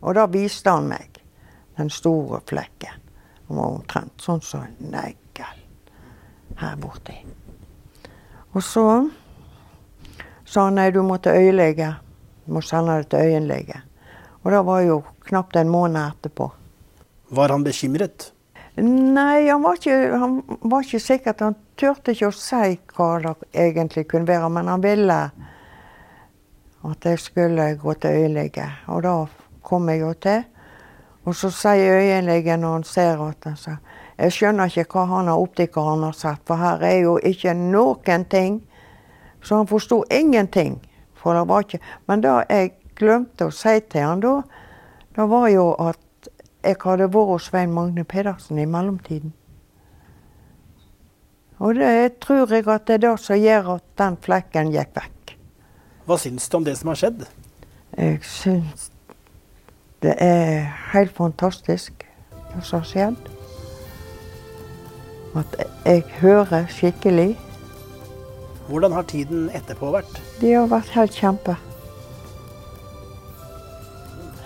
Og 0.01 0.17
da 0.17 0.27
viste 0.33 0.73
han 0.73 0.89
meg 0.89 1.21
den 1.77 1.91
store 1.93 2.41
flekken. 2.49 3.01
Den 3.49 3.57
var 3.57 3.75
omtrent 3.75 4.23
sånn 4.23 4.41
som 4.45 4.65
en 4.65 4.93
negl 4.93 5.17
her 6.61 6.77
borti. 6.77 7.17
Og 8.53 8.63
så 8.65 8.85
sa 10.45 10.67
han 10.67 10.77
nei, 10.77 10.91
du 10.91 11.03
må 11.07 11.17
til 11.23 11.39
øyelege. 11.39 11.93
Du 12.45 12.57
må 12.57 12.63
sende 12.65 12.99
det 13.01 13.11
til 13.13 13.31
øyenlege. 13.31 13.83
Og 14.43 14.53
det 14.53 14.61
var 14.67 14.81
jo 14.87 15.03
knapt 15.29 15.57
en 15.57 15.69
måned 15.69 16.01
etterpå. 16.01 16.51
Var 17.31 17.49
han 17.53 17.65
bekymret? 17.65 18.33
Nei, 18.81 19.49
han 19.49 19.63
var 19.63 19.77
ikke, 19.77 19.97
han 20.19 20.41
var 20.61 20.87
ikke 20.87 21.03
sikker. 21.03 21.35
Han 21.45 21.57
turte 21.79 22.15
ikke 22.15 22.31
å 22.31 22.37
si 22.37 22.79
hva 22.97 23.09
det 23.25 23.35
egentlig 23.53 24.07
kunne 24.09 24.31
være, 24.31 24.49
men 24.53 24.71
han 24.71 24.85
ville 24.85 25.21
at 26.81 27.05
jeg 27.05 27.21
skulle 27.21 27.75
gå 27.77 27.95
til 28.01 28.23
øyelege. 28.23 28.67
Og 28.89 29.03
da 29.05 29.15
kom 29.63 29.89
jeg 29.93 30.01
jo 30.01 30.13
til. 30.17 30.45
Og 31.29 31.37
så 31.37 31.51
sier 31.53 32.01
øyelegen 32.01 32.65
når 32.65 32.79
han 32.79 32.85
ser 32.89 33.21
at 33.27 33.45
han 33.45 33.59
sier, 33.61 33.81
jeg 34.21 34.33
skjønner 34.37 34.69
ikke 34.69 34.89
hva 34.95 35.07
han 35.15 35.29
har 35.29 35.41
optikeren 35.41 36.05
har 36.05 36.17
sett, 36.17 36.41
for 36.49 36.61
her 36.61 36.83
er 36.85 36.99
jo 37.05 37.19
ikke 37.25 37.55
noen 37.57 38.25
ting. 38.29 38.61
Så 39.43 39.57
han 39.57 39.69
forsto 39.69 40.03
ingenting. 40.13 40.79
For 41.17 41.37
det 41.37 41.49
var 41.49 41.65
ikke 41.65 41.81
Men 42.07 42.21
det 42.21 42.45
jeg 42.49 42.73
glemte 43.01 43.49
å 43.49 43.55
si 43.55 43.75
til 43.91 44.07
han 44.07 44.23
da, 44.23 44.37
det 45.17 45.27
var 45.33 45.49
jo 45.51 45.67
at 45.81 46.31
jeg 46.61 46.77
hadde 46.85 47.09
vært 47.09 47.33
hos 47.33 47.49
Svein 47.49 47.73
Magne 47.73 48.05
Pedersen 48.05 48.59
i 48.61 48.69
mellomtiden. 48.69 49.33
Og 51.61 51.75
det 51.77 52.21
tror 52.25 52.53
jeg 52.53 52.69
at 52.69 52.87
det 52.89 52.95
er 52.95 53.03
det 53.05 53.17
som 53.21 53.37
gjør 53.37 53.75
at 53.77 53.85
den 54.01 54.17
flekken 54.25 54.73
gikk 54.73 54.95
vekk. 54.97 55.35
Hva 56.09 56.17
syns 56.21 56.49
du 56.49 56.57
om 56.57 56.65
det 56.65 56.77
som 56.81 56.93
har 56.93 57.01
skjedd? 57.01 57.27
Jeg 57.99 58.23
syns 58.25 58.89
det 60.01 60.15
er 60.25 60.71
helt 60.95 61.13
fantastisk, 61.13 62.07
det 62.33 62.63
som 62.65 62.81
har 62.81 62.89
skjedd. 62.89 63.29
At 65.37 65.59
jeg 65.85 66.05
hører 66.23 66.65
skikkelig. 66.73 67.35
Hvordan 68.71 68.97
har 68.97 69.05
tiden 69.11 69.51
etterpå 69.55 69.93
vært? 69.93 70.23
Det 70.41 70.55
har 70.57 70.71
vært 70.73 70.97
helt 70.97 71.19
kjempe. 71.21 71.57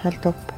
Helt 0.04 0.20
topp. 0.22 0.50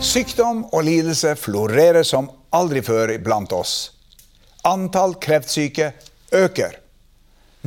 Sykdom 0.00 0.64
og 0.72 0.82
lidelse 0.84 1.34
florerer 1.36 2.04
som 2.04 2.30
aldri 2.52 2.80
før 2.84 3.12
blant 3.20 3.52
oss. 3.52 3.92
Antall 4.64 5.18
kreftsyke 5.20 5.92
øker. 6.32 6.78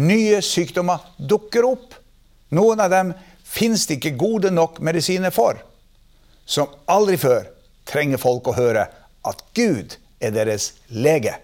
Nye 0.02 0.42
sykdommer 0.42 1.06
dukker 1.18 1.70
opp. 1.70 1.96
Noen 2.50 2.82
av 2.82 2.90
dem 2.90 3.14
finnes 3.46 3.86
det 3.86 4.00
ikke 4.00 4.18
gode 4.18 4.52
nok 4.54 4.82
medisiner 4.82 5.34
for. 5.34 5.62
Som 6.46 6.74
aldri 6.90 7.22
før 7.22 7.46
trenger 7.86 8.22
folk 8.22 8.50
å 8.50 8.58
høre 8.58 8.90
at 9.26 9.42
Gud 9.54 10.00
er 10.18 10.34
deres 10.34 10.72
lege. 10.90 11.38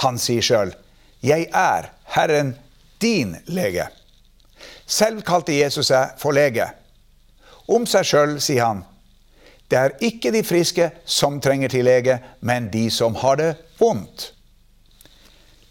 Han 0.00 0.18
sier 0.18 0.42
sjøl, 0.42 0.72
'Jeg 1.20 1.48
er 1.52 1.92
Herren 2.16 2.56
din 3.00 3.36
lege'. 3.46 3.88
Selv 4.86 5.22
kalte 5.22 5.52
Jesus 5.52 5.86
seg 5.86 6.14
for 6.18 6.32
lege. 6.32 6.68
Om 7.68 7.86
seg 7.86 8.06
sjøl 8.06 8.36
sier 8.40 8.64
han, 8.64 8.84
det 9.70 9.78
er 9.78 9.96
ikke 10.00 10.30
de 10.30 10.44
friske 10.46 10.90
som 11.04 11.40
trenger 11.42 11.68
til 11.68 11.84
lege, 11.84 12.20
men 12.40 12.70
de 12.70 12.86
som 12.90 13.14
har 13.18 13.36
det 13.40 13.54
vondt. 13.80 14.32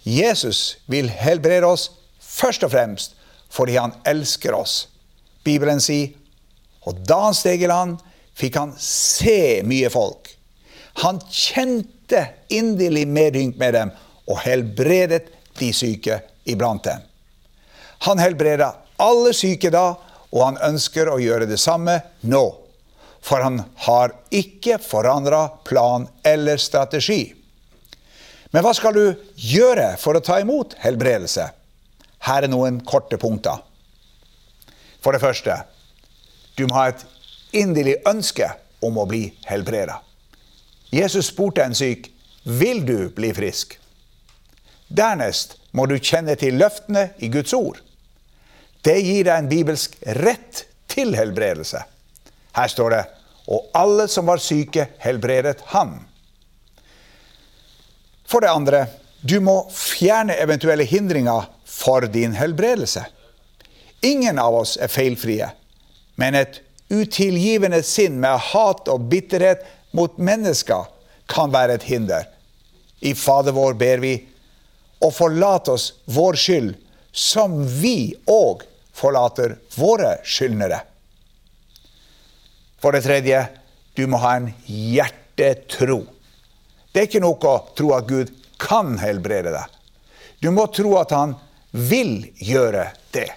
Jesus 0.04 0.78
vil 0.92 1.10
helbrede 1.10 1.66
oss 1.66 1.90
først 2.20 2.64
og 2.68 2.72
fremst 2.76 3.16
fordi 3.56 3.78
han 3.80 3.94
elsker 4.06 4.54
oss. 4.54 4.90
Bibelen 5.44 5.80
sier, 5.80 6.12
og 6.84 7.00
da 7.08 7.22
han 7.24 7.38
steg 7.38 7.64
i 7.64 7.70
land, 7.72 7.96
fikk 8.36 8.58
han 8.60 8.74
se 8.82 9.64
mye 9.64 9.90
folk. 9.94 10.28
Han 11.06 11.22
kjente 11.32 12.26
inderlig 12.52 13.06
medynk 13.08 13.56
med 13.62 13.78
dem 13.78 13.94
og 14.28 14.42
helbredet 14.44 15.24
de 15.60 15.72
syke 15.74 16.20
iblant 16.52 16.84
dem. 16.84 17.06
Han 18.06 18.20
helbreda 18.22 18.76
alle 19.02 19.34
syke 19.34 19.72
da, 19.74 19.96
og 20.30 20.42
han 20.44 20.60
ønsker 20.74 21.10
å 21.10 21.20
gjøre 21.22 21.48
det 21.50 21.58
samme 21.62 21.98
nå. 22.28 22.44
For 23.26 23.42
han 23.42 23.64
har 23.88 24.14
ikke 24.30 24.78
forandra 24.84 25.48
plan 25.66 26.06
eller 26.24 26.62
strategi. 26.62 27.34
Men 28.54 28.64
hva 28.64 28.76
skal 28.78 28.94
du 28.96 29.06
gjøre 29.42 29.96
for 30.00 30.16
å 30.16 30.24
ta 30.24 30.38
imot 30.44 30.78
helbredelse? 30.84 31.48
Her 32.30 32.46
er 32.46 32.52
noen 32.52 32.78
korte 32.86 33.18
punkter. 33.22 33.64
For 35.02 35.14
det 35.14 35.22
første, 35.22 35.58
du 36.58 36.66
må 36.70 36.78
ha 36.78 36.88
et 36.92 37.04
inderlig 37.58 37.98
ønske 38.08 38.48
om 38.86 38.98
å 39.02 39.08
bli 39.10 39.28
helbreda. 39.50 40.00
Jesus 40.94 41.32
spurte 41.34 41.66
en 41.66 41.76
syk, 41.78 42.12
vil 42.46 42.86
du 42.86 43.10
bli 43.14 43.34
frisk? 43.34 43.76
Dernest 44.88 45.58
må 45.74 45.88
du 45.90 45.98
kjenne 45.98 46.38
til 46.40 46.58
løftene 46.62 47.10
i 47.18 47.30
Guds 47.34 47.54
ord. 47.58 47.82
Det 48.86 49.00
gir 49.02 49.26
deg 49.26 49.36
en 49.40 49.50
bibelsk 49.50 49.98
rett 50.22 50.66
til 50.92 51.16
helbredelse. 51.18 51.82
Her 52.56 52.72
står 52.72 52.94
det 52.94 53.04
og 53.46 53.70
alle 53.78 54.08
som 54.10 54.26
var 54.26 54.42
syke, 54.42 54.88
helbredet 55.02 55.60
han. 55.74 56.00
For 58.26 58.42
det 58.42 58.50
andre, 58.50 58.86
du 59.22 59.38
må 59.42 59.68
fjerne 59.74 60.38
eventuelle 60.42 60.86
hindringer 60.90 61.46
for 61.66 62.08
din 62.10 62.34
helbredelse. 62.34 63.06
Ingen 64.02 64.40
av 64.42 64.56
oss 64.62 64.76
er 64.82 64.90
feilfrie, 64.90 65.50
men 66.18 66.38
et 66.38 66.62
utilgivende 66.90 67.82
sinn 67.86 68.18
med 68.22 68.42
hat 68.52 68.90
og 68.90 69.10
bitterhet 69.10 69.66
mot 69.98 70.18
mennesker 70.18 70.90
kan 71.30 71.54
være 71.54 71.78
et 71.78 71.86
hinder. 71.90 72.26
I 73.02 73.14
Fader 73.18 73.54
vår 73.54 73.78
ber 73.78 74.02
vi, 74.02 74.16
og 75.06 75.14
forlat 75.14 75.70
oss 75.70 75.92
vår 76.10 76.38
skyld, 76.40 76.74
som 77.12 77.60
vi 77.82 78.16
òg 78.30 78.64
forlater 78.96 79.58
våre 79.76 80.18
skyldnere. 80.24 80.80
For 82.82 82.96
det 82.96 83.06
tredje, 83.06 83.40
du 83.96 84.06
må 84.08 84.20
ha 84.24 84.36
en 84.38 84.52
hjertetro. 84.66 86.04
Det 86.92 87.02
er 87.02 87.10
ikke 87.10 87.24
nok 87.24 87.48
å 87.48 87.56
tro 87.76 87.92
at 87.96 88.08
Gud 88.08 88.32
kan 88.62 88.96
helbrede 89.02 89.52
deg. 89.56 89.80
Du 90.44 90.52
må 90.54 90.68
tro 90.72 90.96
at 91.00 91.12
han 91.16 91.36
vil 91.76 92.30
gjøre 92.40 92.88
det. 93.16 93.30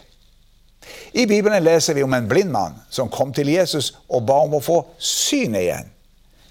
I 1.19 1.27
Bibelen 1.27 1.65
leser 1.65 1.97
vi 1.97 2.05
om 2.05 2.15
en 2.15 2.29
blind 2.29 2.53
mann 2.55 2.77
som 2.91 3.11
kom 3.13 3.33
til 3.35 3.51
Jesus 3.51 3.93
og 4.09 4.27
ba 4.29 4.39
om 4.45 4.59
å 4.59 4.63
få 4.65 4.79
synet 4.99 5.65
igjen. 5.65 5.91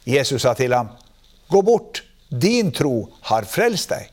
Jesus 0.08 0.41
sa 0.41 0.54
til 0.54 0.74
ham, 0.74 0.89
'Gå 1.50 1.62
bort, 1.62 2.04
din 2.30 2.72
tro 2.72 3.10
har 3.22 3.46
frelst 3.46 3.89
deg.' 3.89 4.12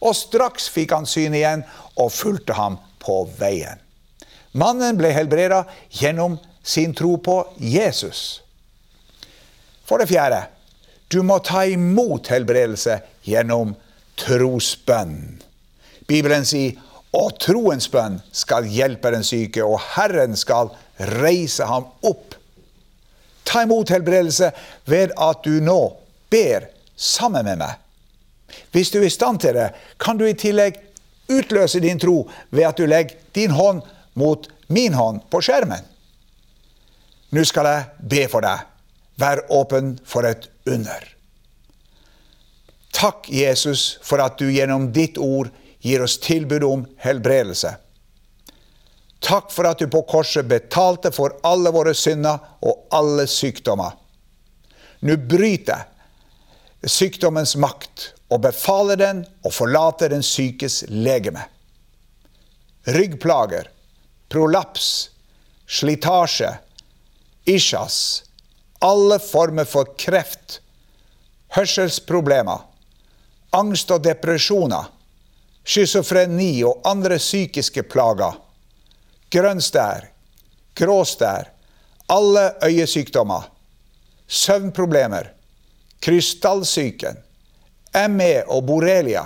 Og 0.00 0.14
straks 0.14 0.68
fikk 0.68 0.92
han 0.94 1.06
syn 1.06 1.34
igjen 1.34 1.64
og 1.96 2.12
fulgte 2.12 2.54
ham 2.54 2.78
på 3.02 3.24
veien. 3.38 3.78
Mannen 4.58 4.98
ble 4.98 5.12
helbreda 5.14 5.62
gjennom 6.00 6.38
sin 6.62 6.94
tro 6.96 7.16
på 7.22 7.38
Jesus. 7.62 8.42
For 9.86 10.02
det 10.02 10.10
fjerde, 10.10 10.42
du 11.08 11.22
må 11.24 11.38
ta 11.44 11.64
imot 11.64 12.28
helbredelse 12.32 12.98
gjennom 13.24 13.72
trosbønn. 14.18 15.38
Bibelen 16.08 16.44
sier 16.48 16.76
og 17.16 17.38
troens 17.40 17.88
bønn 17.88 18.18
skal 18.36 18.68
hjelpe 18.68 19.12
den 19.14 19.24
syke, 19.24 19.64
og 19.64 19.80
Herren 19.94 20.36
skal 20.36 20.72
reise 21.18 21.64
ham 21.64 21.86
opp. 22.04 22.36
Ta 23.48 23.64
imot 23.64 23.88
helbredelse 23.94 24.50
ved 24.88 25.14
at 25.16 25.44
du 25.44 25.56
nå 25.64 25.78
ber 26.28 26.68
sammen 26.96 27.46
med 27.48 27.62
meg. 27.62 27.78
Hvis 28.72 28.92
du 28.92 28.98
er 29.00 29.08
i 29.08 29.12
stand 29.12 29.40
til 29.40 29.56
det, 29.56 29.70
kan 30.00 30.20
du 30.20 30.26
i 30.28 30.36
tillegg 30.36 30.76
utløse 31.32 31.80
din 31.80 32.00
tro 32.00 32.22
ved 32.50 32.68
at 32.68 32.76
du 32.76 32.84
legger 32.88 33.16
din 33.36 33.52
hånd 33.56 33.80
mot 34.18 34.48
min 34.68 34.96
hånd 34.98 35.24
på 35.30 35.40
skjermen. 35.44 35.86
Nå 37.34 37.44
skal 37.44 37.68
jeg 37.68 38.08
be 38.10 38.24
for 38.32 38.44
deg. 38.44 38.66
Vær 39.18 39.44
åpen 39.52 39.96
for 40.06 40.26
et 40.28 40.48
under. 40.68 41.04
Takk, 42.94 43.28
Jesus, 43.30 43.98
for 44.02 44.22
at 44.22 44.38
du 44.40 44.48
gjennom 44.50 44.88
ditt 44.94 45.18
ord 45.20 45.50
gir 45.84 46.02
oss 46.02 46.16
tilbud 46.22 46.64
om 46.66 46.86
helbredelse. 47.02 47.74
Takk 49.22 49.50
for 49.52 49.66
at 49.68 49.82
du 49.82 49.88
på 49.90 50.02
korset 50.08 50.46
betalte 50.48 51.10
for 51.14 51.36
alle 51.46 51.72
våre 51.74 51.94
synder 51.94 52.38
og 52.62 52.86
alle 52.94 53.26
sykdommer. 53.30 53.96
Nå 55.06 55.18
bryter 55.30 55.84
jeg 56.82 56.90
sykdommens 56.90 57.56
makt 57.58 58.12
og 58.30 58.42
befaler 58.46 58.98
den 59.00 59.24
å 59.46 59.50
forlate 59.54 60.10
den 60.12 60.22
sykes 60.26 60.84
legeme. 60.90 61.42
Ryggplager, 62.88 63.68
prolaps, 64.28 65.10
slitasje, 65.66 66.58
isjas, 67.44 68.24
alle 68.78 69.18
former 69.18 69.64
for 69.64 69.94
kreft, 69.98 70.60
hørselsproblemer, 71.56 72.64
angst 73.56 73.90
og 73.90 74.04
depresjoner, 74.04 74.90
schizofreni 75.68 76.52
og 76.68 76.84
andre 76.88 77.18
psykiske 77.20 77.84
plager, 77.88 78.36
grønn 79.32 79.60
stær, 79.64 80.10
grå 80.78 81.00
stær, 81.08 81.50
alle 82.08 82.44
øyesykdommer, 82.64 83.48
søvnproblemer, 84.28 85.32
krystallsyken, 86.04 87.18
ME 88.12 88.32
og 88.46 88.64
borrelia, 88.68 89.24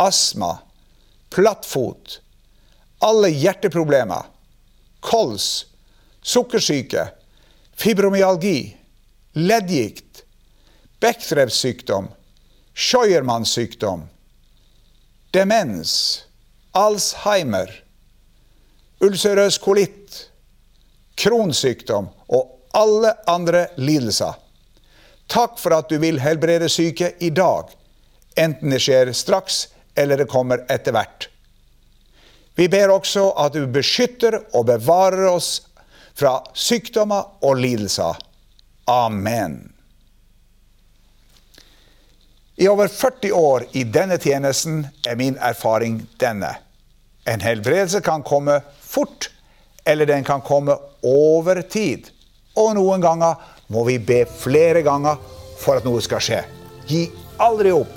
astma, 0.00 0.54
plattfot, 1.30 2.20
alle 3.00 3.30
hjerteproblemer, 3.32 4.28
kols, 5.00 5.66
sukkersyke, 6.22 7.08
fibromyalgi, 7.76 8.76
leddgikt, 9.32 10.24
Bechdrevs 11.00 11.56
sykdom, 11.62 12.10
Scheuermanns 12.74 13.54
sykdom, 13.56 14.02
demens, 15.32 16.24
Alzheimer, 16.76 17.72
ulcerøs 19.00 19.56
kolitt, 19.58 20.26
kronsykdom. 21.16 22.08
Og 22.28 22.56
alle 22.72 23.14
andre 23.26 23.66
lidelser. 23.76 24.36
Takk 25.30 25.58
for 25.58 25.74
at 25.74 25.90
du 25.90 25.98
vil 26.02 26.20
helbrede 26.22 26.68
syke 26.70 27.12
i 27.18 27.30
dag, 27.34 27.70
enten 28.38 28.70
det 28.70 28.80
skjer 28.82 29.12
straks 29.14 29.64
eller 29.98 30.20
det 30.20 30.30
kommer 30.30 30.64
etter 30.70 30.94
hvert. 30.94 31.28
Vi 32.60 32.66
ber 32.68 32.90
også 32.92 33.30
at 33.40 33.54
du 33.56 33.62
beskytter 33.72 34.34
og 34.52 34.66
bevarer 34.68 35.30
oss 35.30 35.62
fra 36.12 36.42
sykdommer 36.52 37.38
og 37.40 37.56
lidelser. 37.56 38.18
Amen. 38.92 39.54
I 42.60 42.66
over 42.68 42.90
40 42.92 43.32
år 43.32 43.64
i 43.72 43.86
denne 43.88 44.18
tjenesten 44.20 44.82
er 45.08 45.16
min 45.16 45.38
erfaring 45.40 46.02
denne. 46.20 46.50
En 47.24 47.40
helbredelse 47.40 48.02
kan 48.04 48.20
komme 48.28 48.58
fort, 48.84 49.30
eller 49.88 50.04
den 50.04 50.24
kan 50.24 50.44
komme 50.44 50.76
over 51.00 51.62
tid. 51.62 52.10
Og 52.60 52.74
noen 52.76 53.00
ganger 53.00 53.40
må 53.72 53.86
vi 53.88 53.96
be 53.96 54.26
flere 54.42 54.82
ganger 54.84 55.16
for 55.62 55.80
at 55.80 55.88
noe 55.88 56.04
skal 56.04 56.20
skje. 56.20 56.42
Gi 56.84 57.06
aldri 57.40 57.72
opp. 57.72 57.96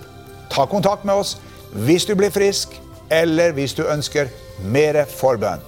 Ta 0.55 0.63
kontakt 0.71 1.03
med 1.03 1.19
oss 1.19 1.35
hvis 1.83 2.07
du 2.07 2.15
blir 2.15 2.31
frisk, 2.31 2.79
eller 3.11 3.51
hvis 3.57 3.75
du 3.75 3.83
ønsker 3.83 4.31
mer 4.61 5.03
forbønn. 5.09 5.63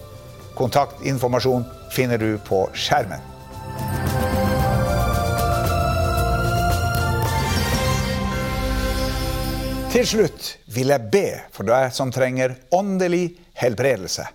Kontaktinformasjon 0.56 1.66
finner 1.92 2.22
du 2.22 2.38
på 2.46 2.66
skjermen. 2.74 3.24
Til 9.96 10.08
slutt 10.08 10.48
vil 10.76 10.92
jeg 10.92 11.08
be 11.12 11.28
for 11.56 11.68
deg 11.68 11.94
som 11.96 12.10
trenger 12.12 12.58
åndelig 12.76 13.38
helbredelse. 13.56 14.26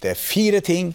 Det 0.00 0.14
er 0.14 0.20
fire 0.20 0.62
ting 0.64 0.94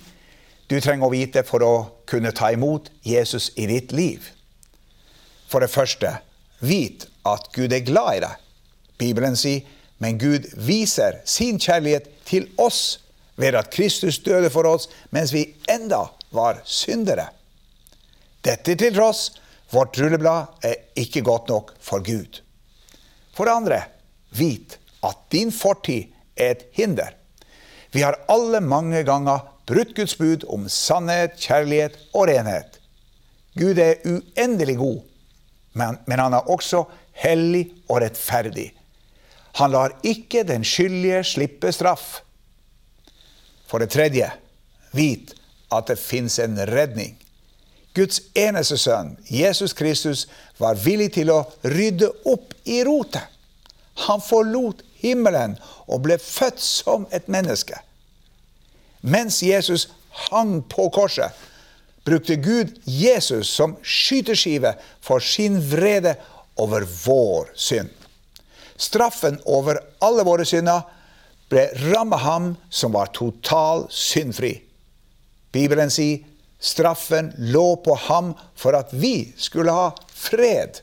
du 0.68 0.80
trenger 0.82 1.06
å 1.06 1.14
vite 1.14 1.44
for 1.46 1.62
å 1.62 1.76
kunne 2.10 2.34
ta 2.34 2.50
imot 2.56 2.90
Jesus 3.06 3.52
i 3.56 3.68
ditt 3.70 3.94
liv. 3.94 4.26
For 5.48 5.62
det 5.62 5.70
første, 5.70 6.16
vit 6.60 7.06
at 7.28 7.52
Gud 7.54 7.74
er 7.76 7.86
glad 7.86 8.18
i 8.18 8.24
deg. 8.26 8.42
Bibelen 8.98 9.38
sier, 9.38 9.62
men 9.98 10.18
Gud 10.22 10.46
viser 10.68 11.22
sin 11.26 11.60
kjærlighet 11.60 12.10
til 12.28 12.48
oss 12.58 13.00
ved 13.38 13.58
at 13.58 13.72
Kristus 13.74 14.20
døde 14.26 14.50
for 14.54 14.68
oss 14.70 14.90
mens 15.14 15.34
vi 15.34 15.46
enda 15.70 16.06
var 16.34 16.62
syndere. 16.66 17.30
Dette 18.46 18.76
til 18.80 18.96
tross, 18.96 19.32
vårt 19.74 19.98
rulleblad 20.00 20.64
er 20.64 20.76
ikke 20.96 21.24
godt 21.26 21.50
nok 21.52 21.74
for 21.84 22.04
Gud. 22.06 22.42
For 23.36 23.46
det 23.46 23.58
andre, 23.58 23.82
vit 24.38 24.78
at 25.06 25.18
din 25.32 25.52
fortid 25.52 26.14
er 26.38 26.56
et 26.56 26.66
hinder. 26.74 27.12
Vi 27.92 28.04
har 28.06 28.20
alle 28.30 28.62
mange 28.62 29.04
ganger 29.04 29.44
brutt 29.68 29.96
Guds 29.96 30.16
bud 30.16 30.46
om 30.54 30.68
sannhet, 30.72 31.36
kjærlighet 31.42 31.98
og 32.14 32.30
renhet. 32.30 32.80
Gud 33.58 33.80
er 33.82 34.02
uendelig 34.06 34.78
god, 34.78 35.02
men, 35.74 35.98
men 36.06 36.20
han 36.20 36.34
er 36.38 36.50
også 36.52 36.86
hellig 37.18 37.66
og 37.90 38.02
rettferdig. 38.06 38.70
Han 39.58 39.74
lar 39.74 39.96
ikke 40.06 40.43
den 40.46 40.65
skyldige 40.67 41.24
slippe 41.26 41.72
straff. 41.74 42.22
For 43.67 43.82
det 43.82 43.91
tredje, 43.96 44.30
vit 44.93 45.34
at 45.74 45.89
det 45.89 46.00
fins 46.00 46.38
en 46.39 46.60
redning. 46.70 47.17
Guds 47.98 48.22
eneste 48.38 48.78
sønn, 48.78 49.15
Jesus 49.30 49.74
Kristus, 49.74 50.28
var 50.62 50.78
villig 50.78 51.15
til 51.17 51.32
å 51.34 51.41
rydde 51.65 52.12
opp 52.30 52.54
i 52.70 52.84
rotet. 52.86 53.26
Han 54.06 54.22
forlot 54.22 54.84
himmelen 55.02 55.56
og 55.88 56.04
ble 56.06 56.20
født 56.22 56.62
som 56.62 57.08
et 57.10 57.26
menneske. 57.32 57.80
Mens 59.02 59.41
Jesus 59.41 59.88
hang 60.30 60.60
på 60.70 60.89
korset, 60.93 61.34
brukte 62.06 62.38
Gud 62.39 62.76
Jesus 62.86 63.50
som 63.50 63.76
skyteskive 63.82 64.76
for 65.04 65.20
sin 65.20 65.58
vrede 65.72 66.13
over 66.62 66.86
vår 67.06 67.50
synd. 67.58 67.89
Straffen 68.78 69.40
over 69.46 69.80
alle 70.06 70.24
våre 70.28 70.46
synder 70.46 70.86
ble 71.50 71.68
rammet 71.92 72.24
ham 72.24 72.50
som 72.70 72.94
var 72.94 73.12
total 73.16 73.88
syndfri. 73.90 74.54
Bibelen 75.52 75.92
sier 75.94 76.26
Straffen 76.60 77.32
lå 77.38 77.76
på 77.86 77.94
ham 78.08 78.32
for 78.58 78.74
at 78.74 78.94
vi 78.94 79.34
skulle 79.38 79.74
ha 79.74 79.92
fred. 80.10 80.80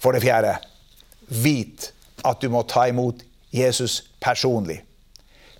For 0.00 0.12
det 0.12 0.20
fjerde, 0.24 0.58
vit 1.28 1.90
at 2.24 2.40
du 2.40 2.50
må 2.52 2.62
ta 2.68 2.86
imot 2.88 3.24
Jesus 3.56 4.02
personlig. 4.20 4.82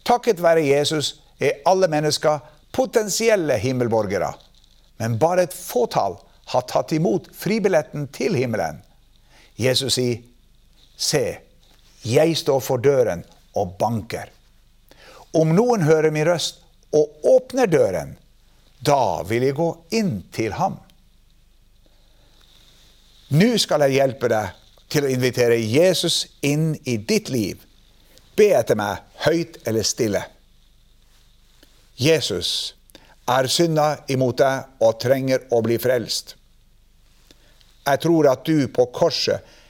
Takket 0.05 0.40
være 0.42 0.66
Jesus 0.68 1.14
er 1.40 1.62
alle 1.68 1.88
mennesker 1.88 2.40
potensielle 2.76 3.57
himmelborgere. 3.61 4.35
Men 5.00 5.18
bare 5.18 5.48
et 5.48 5.57
fåtall 5.57 6.18
har 6.53 6.66
tatt 6.68 6.92
imot 6.92 7.31
fribilletten 7.37 8.09
til 8.12 8.37
himmelen. 8.37 8.83
Jesus 9.61 9.96
sier, 9.96 10.20
Se, 11.00 11.24
jeg 12.04 12.36
står 12.36 12.60
for 12.60 12.82
døren 12.82 13.24
og 13.56 13.76
banker. 13.80 14.28
Om 15.32 15.54
noen 15.56 15.86
hører 15.86 16.12
min 16.12 16.26
røst 16.28 16.60
og 16.96 17.24
åpner 17.24 17.70
døren, 17.70 18.16
da 18.80 19.22
vil 19.28 19.46
jeg 19.46 19.56
gå 19.56 19.68
inn 19.96 20.14
til 20.34 20.56
ham. 20.58 20.78
Nå 23.30 23.52
skal 23.62 23.86
jeg 23.86 24.00
hjelpe 24.00 24.28
deg 24.32 24.56
til 24.90 25.06
å 25.06 25.12
invitere 25.12 25.58
Jesus 25.60 26.24
inn 26.42 26.72
i 26.84 26.96
ditt 26.98 27.30
liv. 27.30 27.66
be 28.36 28.46
etter 28.56 28.76
meg, 28.78 29.02
høyt 29.26 29.58
eller 29.68 29.84
stille. 29.84 30.22
Jesus 32.00 32.74
er 33.28 33.48
synda 33.52 34.04
imot 34.08 34.38
deg 34.40 34.80
og 34.80 34.96
trenger 35.02 35.42
å 35.52 35.60
bli 35.60 35.76
frelst. 35.82 36.36
Jeg 37.84 38.00
tror 38.00 38.30
at 38.30 38.46
du 38.46 38.68
på 38.72 38.86
korset 38.96 39.44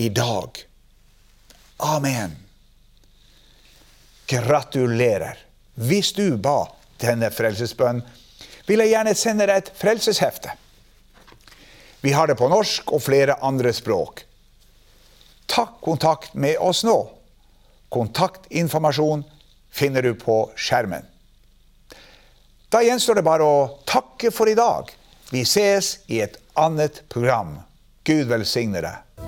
i 0.00 0.08
dag. 0.08 0.66
Amen. 1.76 2.36
Gratulerer. 4.26 5.38
Hvis 5.74 6.12
du 6.12 6.36
ba 6.36 6.68
denne 7.02 7.30
frelsesbønnen, 7.34 8.04
vil 8.66 8.82
jeg 8.84 8.92
gjerne 8.92 9.14
sende 9.16 9.46
deg 9.48 9.62
et 9.62 9.70
frelseshefte. 9.78 10.52
Vi 12.00 12.12
har 12.14 12.30
det 12.30 12.38
på 12.38 12.50
norsk 12.50 12.92
og 12.94 13.02
flere 13.02 13.38
andre 13.42 13.72
språk. 13.74 14.22
Ta 15.50 15.64
kontakt 15.82 16.34
med 16.34 16.60
oss 16.62 16.84
nå. 16.86 16.98
Kontaktinformasjon 17.88 19.24
finner 19.70 20.06
du 20.06 20.12
på 20.14 20.44
skjermen. 20.54 21.02
Da 22.68 22.84
gjenstår 22.84 23.18
det 23.18 23.26
bare 23.26 23.48
å 23.48 23.66
takke 23.88 24.30
for 24.30 24.46
i 24.46 24.54
dag. 24.58 24.92
Vi 25.32 25.42
ses 25.42 25.96
i 26.06 26.20
et 26.22 26.38
annet 26.54 27.02
program. 27.08 27.56
Gud 28.04 28.28
velsigne 28.30 28.84
deg. 28.84 29.27